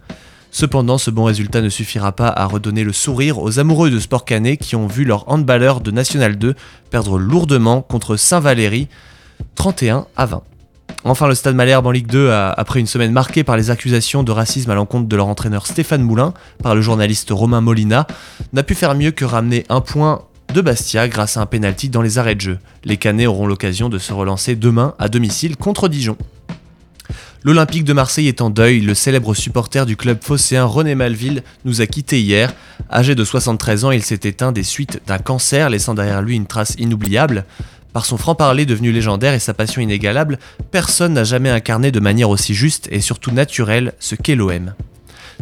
Cependant, 0.56 0.98
ce 0.98 1.10
bon 1.10 1.24
résultat 1.24 1.60
ne 1.62 1.68
suffira 1.68 2.12
pas 2.12 2.28
à 2.28 2.46
redonner 2.46 2.84
le 2.84 2.92
sourire 2.92 3.40
aux 3.42 3.58
amoureux 3.58 3.90
de 3.90 3.98
sport 3.98 4.24
canet 4.24 4.56
qui 4.56 4.76
ont 4.76 4.86
vu 4.86 5.04
leur 5.04 5.28
handballeur 5.28 5.80
de 5.80 5.90
National 5.90 6.38
2 6.38 6.54
perdre 6.90 7.18
lourdement 7.18 7.82
contre 7.82 8.14
Saint-Valéry 8.14 8.86
31 9.56 10.06
à 10.16 10.26
20. 10.26 10.42
Enfin, 11.02 11.26
le 11.26 11.34
Stade 11.34 11.56
Malherbe 11.56 11.88
en 11.88 11.90
Ligue 11.90 12.06
2, 12.06 12.30
a- 12.30 12.50
après 12.52 12.78
une 12.78 12.86
semaine 12.86 13.10
marquée 13.10 13.42
par 13.42 13.56
les 13.56 13.70
accusations 13.70 14.22
de 14.22 14.30
racisme 14.30 14.70
à 14.70 14.76
l'encontre 14.76 15.08
de 15.08 15.16
leur 15.16 15.26
entraîneur 15.26 15.66
Stéphane 15.66 16.02
Moulin 16.02 16.34
par 16.62 16.76
le 16.76 16.82
journaliste 16.82 17.30
Romain 17.32 17.60
Molina, 17.60 18.06
n'a 18.52 18.62
pu 18.62 18.76
faire 18.76 18.94
mieux 18.94 19.10
que 19.10 19.24
ramener 19.24 19.64
un 19.70 19.80
point 19.80 20.22
de 20.54 20.60
Bastia 20.60 21.08
grâce 21.08 21.36
à 21.36 21.40
un 21.40 21.46
pénalty 21.46 21.88
dans 21.88 22.00
les 22.00 22.18
arrêts 22.18 22.36
de 22.36 22.40
jeu. 22.42 22.58
Les 22.84 22.96
Canets 22.96 23.26
auront 23.26 23.48
l'occasion 23.48 23.88
de 23.88 23.98
se 23.98 24.12
relancer 24.12 24.54
demain 24.54 24.94
à 25.00 25.08
domicile 25.08 25.56
contre 25.56 25.88
Dijon. 25.88 26.16
L'Olympique 27.46 27.84
de 27.84 27.92
Marseille 27.92 28.28
est 28.28 28.40
en 28.40 28.48
deuil, 28.48 28.80
le 28.80 28.94
célèbre 28.94 29.34
supporter 29.34 29.84
du 29.84 29.98
club 29.98 30.16
phocéen 30.22 30.64
René 30.64 30.94
Malville 30.94 31.42
nous 31.66 31.82
a 31.82 31.86
quittés 31.86 32.22
hier. 32.22 32.54
Âgé 32.90 33.14
de 33.14 33.22
73 33.22 33.84
ans, 33.84 33.90
il 33.90 34.02
s'est 34.02 34.20
éteint 34.22 34.50
des 34.50 34.62
suites 34.62 35.02
d'un 35.06 35.18
cancer, 35.18 35.68
laissant 35.68 35.92
derrière 35.92 36.22
lui 36.22 36.36
une 36.36 36.46
trace 36.46 36.74
inoubliable. 36.78 37.44
Par 37.92 38.06
son 38.06 38.16
franc-parler 38.16 38.64
devenu 38.64 38.92
légendaire 38.92 39.34
et 39.34 39.38
sa 39.38 39.52
passion 39.52 39.82
inégalable, 39.82 40.38
personne 40.70 41.12
n'a 41.12 41.24
jamais 41.24 41.50
incarné 41.50 41.92
de 41.92 42.00
manière 42.00 42.30
aussi 42.30 42.54
juste 42.54 42.88
et 42.90 43.02
surtout 43.02 43.30
naturelle 43.30 43.92
ce 43.98 44.14
qu'est 44.14 44.36
l'OM. 44.36 44.72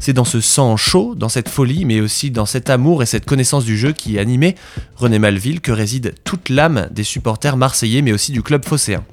C'est 0.00 0.12
dans 0.12 0.24
ce 0.24 0.40
sang 0.40 0.76
chaud, 0.76 1.14
dans 1.14 1.28
cette 1.28 1.48
folie, 1.48 1.84
mais 1.84 2.00
aussi 2.00 2.32
dans 2.32 2.46
cet 2.46 2.68
amour 2.68 3.04
et 3.04 3.06
cette 3.06 3.26
connaissance 3.26 3.64
du 3.64 3.78
jeu 3.78 3.92
qui 3.92 4.18
animait 4.18 4.56
René 4.96 5.20
Malville 5.20 5.60
que 5.60 5.70
réside 5.70 6.16
toute 6.24 6.48
l'âme 6.48 6.88
des 6.90 7.04
supporters 7.04 7.56
marseillais 7.56 8.02
mais 8.02 8.12
aussi 8.12 8.32
du 8.32 8.42
club 8.42 8.64
phocéen. 8.64 9.04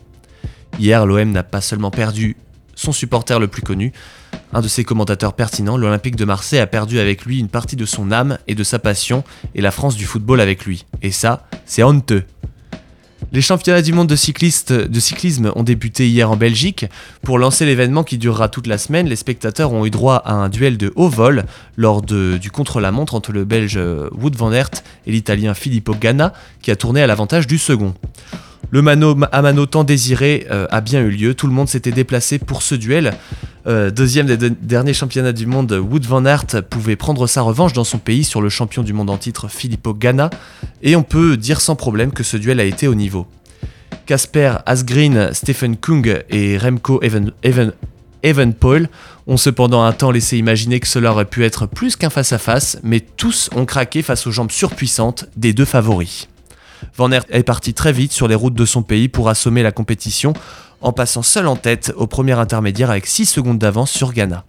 Hier, 0.79 1.05
l'OM 1.05 1.31
n'a 1.31 1.43
pas 1.43 1.61
seulement 1.61 1.91
perdu 1.91 2.35
son 2.79 2.93
supporter 2.93 3.39
le 3.39 3.47
plus 3.47 3.61
connu, 3.61 3.91
un 4.53 4.61
de 4.61 4.67
ses 4.69 4.85
commentateurs 4.85 5.33
pertinents, 5.33 5.75
l'Olympique 5.75 6.15
de 6.15 6.23
Marseille 6.23 6.59
a 6.59 6.67
perdu 6.67 6.99
avec 6.99 7.25
lui 7.25 7.39
une 7.39 7.49
partie 7.49 7.75
de 7.75 7.85
son 7.85 8.11
âme 8.11 8.37
et 8.47 8.55
de 8.55 8.63
sa 8.63 8.79
passion, 8.79 9.23
et 9.53 9.61
la 9.61 9.71
France 9.71 9.97
du 9.97 10.05
football 10.05 10.39
avec 10.39 10.65
lui. 10.65 10.85
Et 11.01 11.11
ça, 11.11 11.45
c'est 11.65 11.83
honteux. 11.83 12.23
Les 13.33 13.41
championnats 13.41 13.81
du 13.81 13.91
monde 13.91 14.07
de, 14.07 14.15
cyclisme 14.15 15.51
ont 15.55 15.63
débuté 15.63 16.07
hier 16.07 16.31
en 16.31 16.37
Belgique. 16.37 16.85
Pour 17.21 17.37
lancer 17.37 17.65
l'événement 17.65 18.05
qui 18.05 18.17
durera 18.17 18.47
toute 18.47 18.65
la 18.65 18.77
semaine, 18.77 19.07
les 19.07 19.17
spectateurs 19.17 19.73
ont 19.73 19.85
eu 19.85 19.91
droit 19.91 20.15
à 20.15 20.33
un 20.33 20.47
duel 20.47 20.77
de 20.77 20.93
haut 20.95 21.09
vol 21.09 21.43
lors 21.75 22.01
du 22.01 22.49
contre-la-montre 22.49 23.13
entre 23.13 23.33
le 23.33 23.43
Belge 23.43 23.75
euh, 23.75 24.09
Wout 24.13 24.31
van 24.35 24.53
Aert 24.53 24.71
et 25.05 25.11
l'Italien 25.11 25.53
Filippo 25.53 25.93
Ganna, 25.93 26.33
qui 26.61 26.71
a 26.71 26.77
tourné 26.77 27.03
à 27.03 27.07
l'avantage 27.07 27.45
du 27.45 27.57
second. 27.57 27.93
Le 28.71 28.83
mano 28.83 29.17
à 29.31 29.41
mano 29.41 29.65
tant 29.65 29.83
désiré 29.83 30.45
euh, 30.51 30.67
a 30.69 30.81
bien 30.81 31.01
eu 31.01 31.09
lieu, 31.09 31.33
tout 31.33 31.47
le 31.47 31.53
monde 31.53 31.67
s'était 31.67 31.91
déplacé 31.91 32.37
pour 32.37 32.61
ce 32.61 32.75
duel. 32.75 33.13
Euh, 33.65 33.89
deuxième 33.89 34.27
des 34.27 34.51
derniers 34.51 34.93
championnats 34.93 35.33
du 35.33 35.47
monde, 35.47 35.71
Wout 35.73 36.05
van 36.05 36.23
Aert 36.25 36.45
pouvait 36.69 36.95
prendre 36.95 37.25
sa 37.25 37.41
revanche 37.41 37.73
dans 37.73 37.83
son 37.83 37.97
pays 37.97 38.23
sur 38.23 38.41
le 38.41 38.49
champion 38.49 38.83
du 38.83 38.93
monde 38.93 39.09
en 39.09 39.17
titre 39.17 39.47
Filippo 39.47 39.95
Ganna, 39.95 40.29
et 40.83 40.95
on 40.95 41.01
peut 41.01 41.35
dire 41.35 41.61
sans 41.61 41.75
problème 41.75 42.11
que 42.11 42.23
ce 42.23 42.37
duel 42.37 42.59
a 42.59 42.63
été 42.63 42.87
au 42.87 42.93
niveau. 42.93 43.25
Casper 44.05 44.57
Asgreen, 44.67 45.29
Stephen 45.33 45.75
Kung 45.75 46.23
et 46.29 46.57
Remco 46.57 47.01
Even, 47.01 47.31
Even, 48.23 48.53
ont 49.25 49.37
cependant 49.37 49.83
un 49.83 49.93
temps 49.93 50.11
laissé 50.11 50.37
imaginer 50.37 50.79
que 50.79 50.87
cela 50.87 51.11
aurait 51.11 51.25
pu 51.25 51.43
être 51.43 51.65
plus 51.65 51.95
qu'un 51.95 52.09
face-à-face, 52.11 52.77
mais 52.83 52.99
tous 52.99 53.49
ont 53.55 53.65
craqué 53.65 54.03
face 54.03 54.27
aux 54.27 54.31
jambes 54.31 54.51
surpuissantes 54.51 55.25
des 55.35 55.53
deux 55.53 55.65
favoris. 55.65 56.27
Van 56.95 57.11
Aert 57.11 57.25
est 57.29 57.43
parti 57.43 57.73
très 57.73 57.91
vite 57.91 58.11
sur 58.11 58.27
les 58.27 58.35
routes 58.35 58.53
de 58.53 58.65
son 58.65 58.83
pays 58.83 59.09
pour 59.09 59.29
assommer 59.29 59.63
la 59.63 59.71
compétition 59.71 60.33
en 60.81 60.91
passant 60.93 61.23
seul 61.23 61.47
en 61.47 61.55
tête 61.55 61.93
au 61.97 62.07
premier 62.07 62.33
intermédiaire 62.33 62.91
avec 62.91 63.05
6 63.05 63.25
secondes 63.25 63.59
d'avance 63.59 63.91
sur 63.91 64.13
Ghana. 64.13 64.45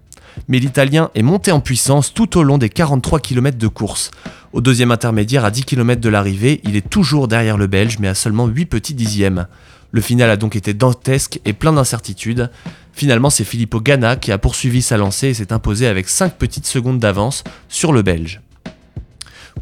Mais 0.48 0.58
l'Italien 0.58 1.10
est 1.14 1.22
monté 1.22 1.52
en 1.52 1.60
puissance 1.60 2.14
tout 2.14 2.38
au 2.38 2.42
long 2.42 2.58
des 2.58 2.68
43 2.68 3.20
km 3.20 3.58
de 3.58 3.68
course. 3.68 4.10
Au 4.52 4.60
deuxième 4.60 4.90
intermédiaire, 4.90 5.44
à 5.44 5.50
10 5.50 5.64
km 5.64 6.00
de 6.00 6.08
l'arrivée, 6.08 6.60
il 6.64 6.76
est 6.76 6.88
toujours 6.88 7.28
derrière 7.28 7.56
le 7.56 7.66
Belge, 7.66 7.98
mais 8.00 8.08
à 8.08 8.14
seulement 8.14 8.46
8 8.46 8.66
petits 8.66 8.94
dixièmes. 8.94 9.46
Le 9.92 10.00
final 10.00 10.30
a 10.30 10.36
donc 10.36 10.54
été 10.54 10.72
dantesque 10.72 11.40
et 11.44 11.52
plein 11.52 11.72
d'incertitudes. 11.72 12.50
Finalement, 12.92 13.30
c'est 13.30 13.44
Filippo 13.44 13.80
Ganna 13.80 14.16
qui 14.16 14.30
a 14.30 14.38
poursuivi 14.38 14.82
sa 14.82 14.96
lancée 14.96 15.28
et 15.28 15.34
s'est 15.34 15.52
imposé 15.52 15.86
avec 15.86 16.08
5 16.08 16.34
petites 16.34 16.66
secondes 16.66 16.98
d'avance 16.98 17.42
sur 17.68 17.92
le 17.92 18.02
Belge. 18.02 18.40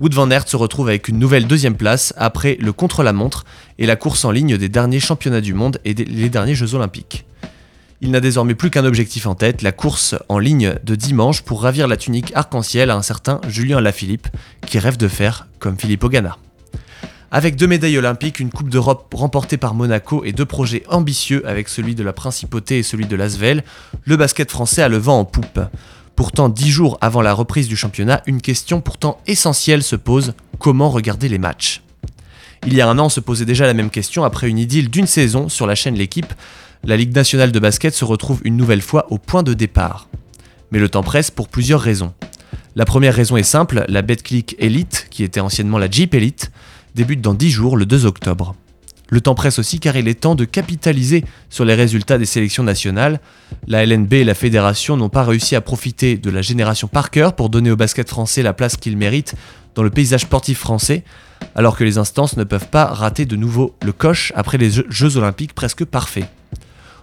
Wood 0.01 0.15
van 0.15 0.31
Aert 0.31 0.49
se 0.49 0.57
retrouve 0.57 0.89
avec 0.89 1.09
une 1.09 1.19
nouvelle 1.19 1.47
deuxième 1.47 1.77
place 1.77 2.15
après 2.17 2.57
le 2.61 2.73
contre-la-montre 2.73 3.45
et 3.79 3.87
la 3.87 3.97
course 3.97 4.25
en 4.25 4.31
ligne 4.31 4.57
des 4.57 4.69
derniers 4.69 5.01
championnats 5.01 5.41
du 5.41 5.55
monde 5.55 5.79
et 5.85 5.95
les 5.95 6.29
derniers 6.29 6.55
Jeux 6.55 6.75
olympiques. 6.75 7.25
Il 8.01 8.13
n'a 8.13 8.21
désormais 8.21 8.55
plus 8.55 8.71
qu'un 8.71 8.85
objectif 8.85 9.27
en 9.27 9.35
tête, 9.35 9.63
la 9.63 9.73
course 9.73 10.15
en 10.29 10.39
ligne 10.39 10.75
de 10.85 10.95
dimanche 10.95 11.43
pour 11.43 11.63
ravir 11.63 11.89
la 11.89 11.97
tunique 11.97 12.31
arc-en-ciel 12.35 12.91
à 12.91 12.97
un 12.97 13.03
certain 13.03 13.41
Julien 13.49 13.81
Lafilippe, 13.81 14.29
qui 14.67 14.79
rêve 14.79 14.97
de 14.97 15.09
faire 15.09 15.49
comme 15.59 15.77
Filippo 15.77 16.09
Ganna. 16.09 16.37
Avec 17.31 17.57
deux 17.57 17.67
médailles 17.67 17.99
olympiques, 17.99 18.41
une 18.41 18.51
Coupe 18.51 18.71
d'Europe 18.71 19.13
remportée 19.13 19.59
par 19.59 19.75
Monaco 19.75 20.25
et 20.25 20.33
deux 20.33 20.47
projets 20.47 20.85
ambitieux 20.89 21.47
avec 21.47 21.69
celui 21.69 21.95
de 21.95 22.03
la 22.03 22.15
Principauté 22.15 22.79
et 22.79 22.83
celui 22.83 23.05
de 23.05 23.17
l'Asvel, 23.17 23.65
le 24.05 24.17
basket 24.17 24.51
français 24.51 24.81
a 24.81 24.89
le 24.89 24.97
vent 24.97 25.19
en 25.19 25.25
poupe. 25.27 25.61
Pourtant, 26.19 26.49
dix 26.49 26.73
jours 26.73 26.99
avant 27.01 27.23
la 27.23 27.33
reprise 27.33 27.69
du 27.69 27.77
championnat, 27.77 28.23
une 28.27 28.41
question 28.41 28.81
pourtant 28.81 29.21
essentielle 29.29 29.85
se 29.85 29.95
pose 29.95 30.35
comment 30.59 30.91
regarder 30.91 31.29
les 31.29 31.39
matchs? 31.39 31.81
Il 32.67 32.75
y 32.75 32.81
a 32.81 32.89
un 32.89 32.99
an, 32.99 33.05
on 33.05 33.09
se 33.09 33.21
posait 33.21 33.45
déjà 33.45 33.69
la 33.69 33.73
même 33.73 33.89
question 33.89 34.25
après 34.25 34.49
une 34.49 34.59
idylle 34.59 34.91
d'une 34.91 35.07
saison 35.07 35.49
sur 35.49 35.65
la 35.65 35.77
chaîne 35.77 35.95
L'équipe. 35.95 36.35
La 36.83 36.97
Ligue 36.97 37.15
nationale 37.15 37.53
de 37.53 37.61
basket 37.61 37.95
se 37.95 38.05
retrouve 38.05 38.41
une 38.43 38.57
nouvelle 38.57 38.83
fois 38.83 39.07
au 39.11 39.19
point 39.19 39.45
de 39.45 39.55
départ. 39.55 40.09
Mais 40.73 40.81
le 40.81 40.89
temps 40.89 41.05
presse 41.05 41.31
pour 41.31 41.47
plusieurs 41.47 41.81
raisons. 41.81 42.13
La 42.75 42.85
première 42.85 43.15
raison 43.15 43.37
est 43.37 43.45
simple, 43.45 43.85
la 43.87 44.03
BetClick 44.03 44.57
Elite, 44.59 45.07
qui 45.11 45.23
était 45.23 45.39
anciennement 45.39 45.79
la 45.79 45.89
Jeep 45.89 46.15
Elite, 46.15 46.51
débute 46.97 47.21
dans 47.21 47.35
10 47.35 47.49
jours 47.49 47.77
le 47.77 47.87
2 47.87 48.07
octobre. 48.07 48.57
Le 49.11 49.21
temps 49.21 49.35
presse 49.35 49.59
aussi 49.59 49.81
car 49.81 49.97
il 49.97 50.07
est 50.09 50.21
temps 50.21 50.35
de 50.35 50.45
capitaliser 50.45 51.25
sur 51.49 51.65
les 51.65 51.75
résultats 51.75 52.19
des 52.19 52.27
sélections 52.27 52.63
nationales. 52.63 53.21
La 53.67 53.85
LNB 53.87 54.13
et 54.15 54.25
la 54.25 54.35
fédération 54.35 54.97
n'ont 54.97 55.09
pas 55.09 55.25
réussi 55.25 55.57
à 55.57 55.61
profiter 55.61 56.17
de 56.19 56.31
la 56.31 56.43
génération 56.43 56.89
Parker 56.89 57.31
pour 57.37 57.49
donner 57.49 57.71
au 57.71 57.77
basket 57.77 58.09
français 58.09 58.43
la 58.43 58.53
place 58.53 58.77
qu'il 58.77 58.97
mérite 58.97 59.35
dans 59.75 59.83
le 59.83 59.91
paysage 59.91 60.23
sportif 60.23 60.59
français, 60.59 61.05
alors 61.55 61.77
que 61.77 61.85
les 61.85 61.99
instances 61.99 62.37
ne 62.37 62.45
peuvent 62.45 62.69
pas 62.69 62.85
rater 62.87 63.25
de 63.25 63.37
nouveau 63.37 63.75
le 63.83 63.93
coche 63.93 64.33
après 64.35 64.59
les 64.59 64.71
Jeux- 64.71 64.87
Jeux 64.91 65.17
olympiques 65.17 65.55
presque 65.55 65.85
parfaits. 65.85 66.29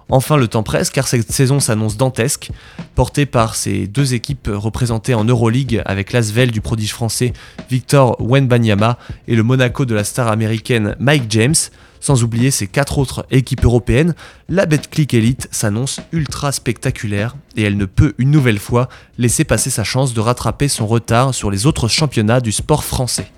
Enfin, 0.10 0.38
le 0.38 0.48
temps 0.48 0.62
presse 0.62 0.91
car 0.91 1.08
cette 1.08 1.32
saison 1.32 1.60
s'annonce 1.60 1.98
dantesque, 1.98 2.52
portée 2.94 3.26
par 3.26 3.56
ces 3.56 3.88
deux 3.88 4.13
équipes 4.13 4.50
représentées 4.54 5.15
en 5.15 5.24
Euroleague 5.24 5.82
avec 5.86 6.13
l'Asvel 6.13 6.52
du 6.52 6.62
prodige 6.62 6.94
français 6.94 7.34
Victor 7.72 8.15
Wenbanyama 8.20 9.00
et 9.28 9.36
le 9.36 9.41
Monaco 9.41 9.86
de 9.86 9.96
la 9.96 10.04
star 10.04 10.28
américaine 10.28 10.96
Mike 11.00 11.26
James. 11.30 11.56
Sans 12.00 12.24
oublier 12.24 12.52
ces 12.52 12.68
quatre 12.68 13.00
autres 13.00 13.26
équipes 13.32 13.65
européennes, 13.65 14.13
la 14.48 14.68
Betclic 14.68 15.15
Elite 15.15 15.48
s'annonce 15.50 16.00
ultra 16.12 16.52
spectaculaire 16.52 17.36
et 17.58 17.63
elle 17.63 17.78
ne 17.78 17.86
peut 17.86 18.13
une 18.20 18.30
nouvelle 18.30 18.60
fois 18.60 18.89
laisser 19.18 19.44
passer 19.44 19.72
sa 19.72 19.84
chance 19.84 20.13
de 20.13 20.20
rattraper 20.20 20.68
son 20.68 20.86
retard 20.86 21.34
sur 21.34 21.50
les 21.50 21.65
autres 21.65 21.88
championnats 21.88 22.41
du 22.41 22.52
sport 22.52 22.84
français. 22.84 23.32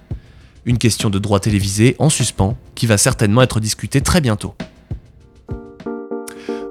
Une 0.65 0.77
question 0.77 1.10
de 1.10 1.17
droit 1.17 1.39
télévisé 1.39 1.95
en 1.97 2.10
suspens 2.10 2.58
qui 2.75 2.88
va 2.88 2.97
certainement 2.97 3.41
être 3.41 3.62
discutée 3.62 4.01
très 4.01 4.19
bientôt. 4.19 4.53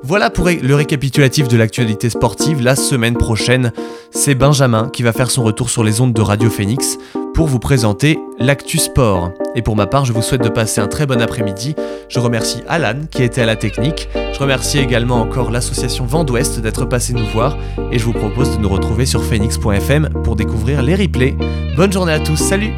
Voilà 0.06 0.30
pour 0.30 0.46
le 0.48 0.74
récapitulatif 0.76 1.48
de 1.48 1.56
l'actualité 1.56 2.10
sportive. 2.10 2.62
La 2.62 2.76
semaine 2.76 3.16
prochaine, 3.16 3.72
c'est 4.12 4.36
Benjamin 4.36 4.88
qui 4.88 5.02
va 5.02 5.12
faire 5.12 5.32
son 5.32 5.42
retour 5.42 5.68
sur 5.68 5.82
les 5.82 6.00
ondes 6.00 6.12
de 6.12 6.20
Radio 6.20 6.48
Phoenix 6.48 6.96
pour 7.34 7.48
vous 7.48 7.58
présenter 7.58 8.16
l'actu 8.38 8.78
sport. 8.78 9.32
Et 9.56 9.62
pour 9.62 9.74
ma 9.74 9.88
part, 9.88 10.04
je 10.04 10.12
vous 10.12 10.22
souhaite 10.22 10.44
de 10.44 10.48
passer 10.48 10.80
un 10.80 10.86
très 10.86 11.06
bon 11.06 11.20
après-midi. 11.20 11.74
Je 12.08 12.20
remercie 12.20 12.62
Alan 12.68 13.00
qui 13.10 13.24
été 13.24 13.42
à 13.42 13.46
la 13.46 13.56
technique. 13.56 14.08
Je 14.32 14.38
remercie 14.38 14.78
également 14.78 15.20
encore 15.20 15.50
l'association 15.50 16.06
Vent 16.06 16.22
d'Ouest 16.22 16.60
d'être 16.60 16.84
passé 16.84 17.12
nous 17.12 17.26
voir. 17.26 17.56
Et 17.90 17.98
je 17.98 18.04
vous 18.04 18.12
propose 18.12 18.56
de 18.56 18.62
nous 18.62 18.68
retrouver 18.68 19.06
sur 19.06 19.24
phoenix.fm 19.24 20.10
pour 20.22 20.36
découvrir 20.36 20.82
les 20.82 20.94
replays. 20.94 21.36
Bonne 21.76 21.92
journée 21.92 22.12
à 22.12 22.20
tous, 22.20 22.36
salut 22.36 22.70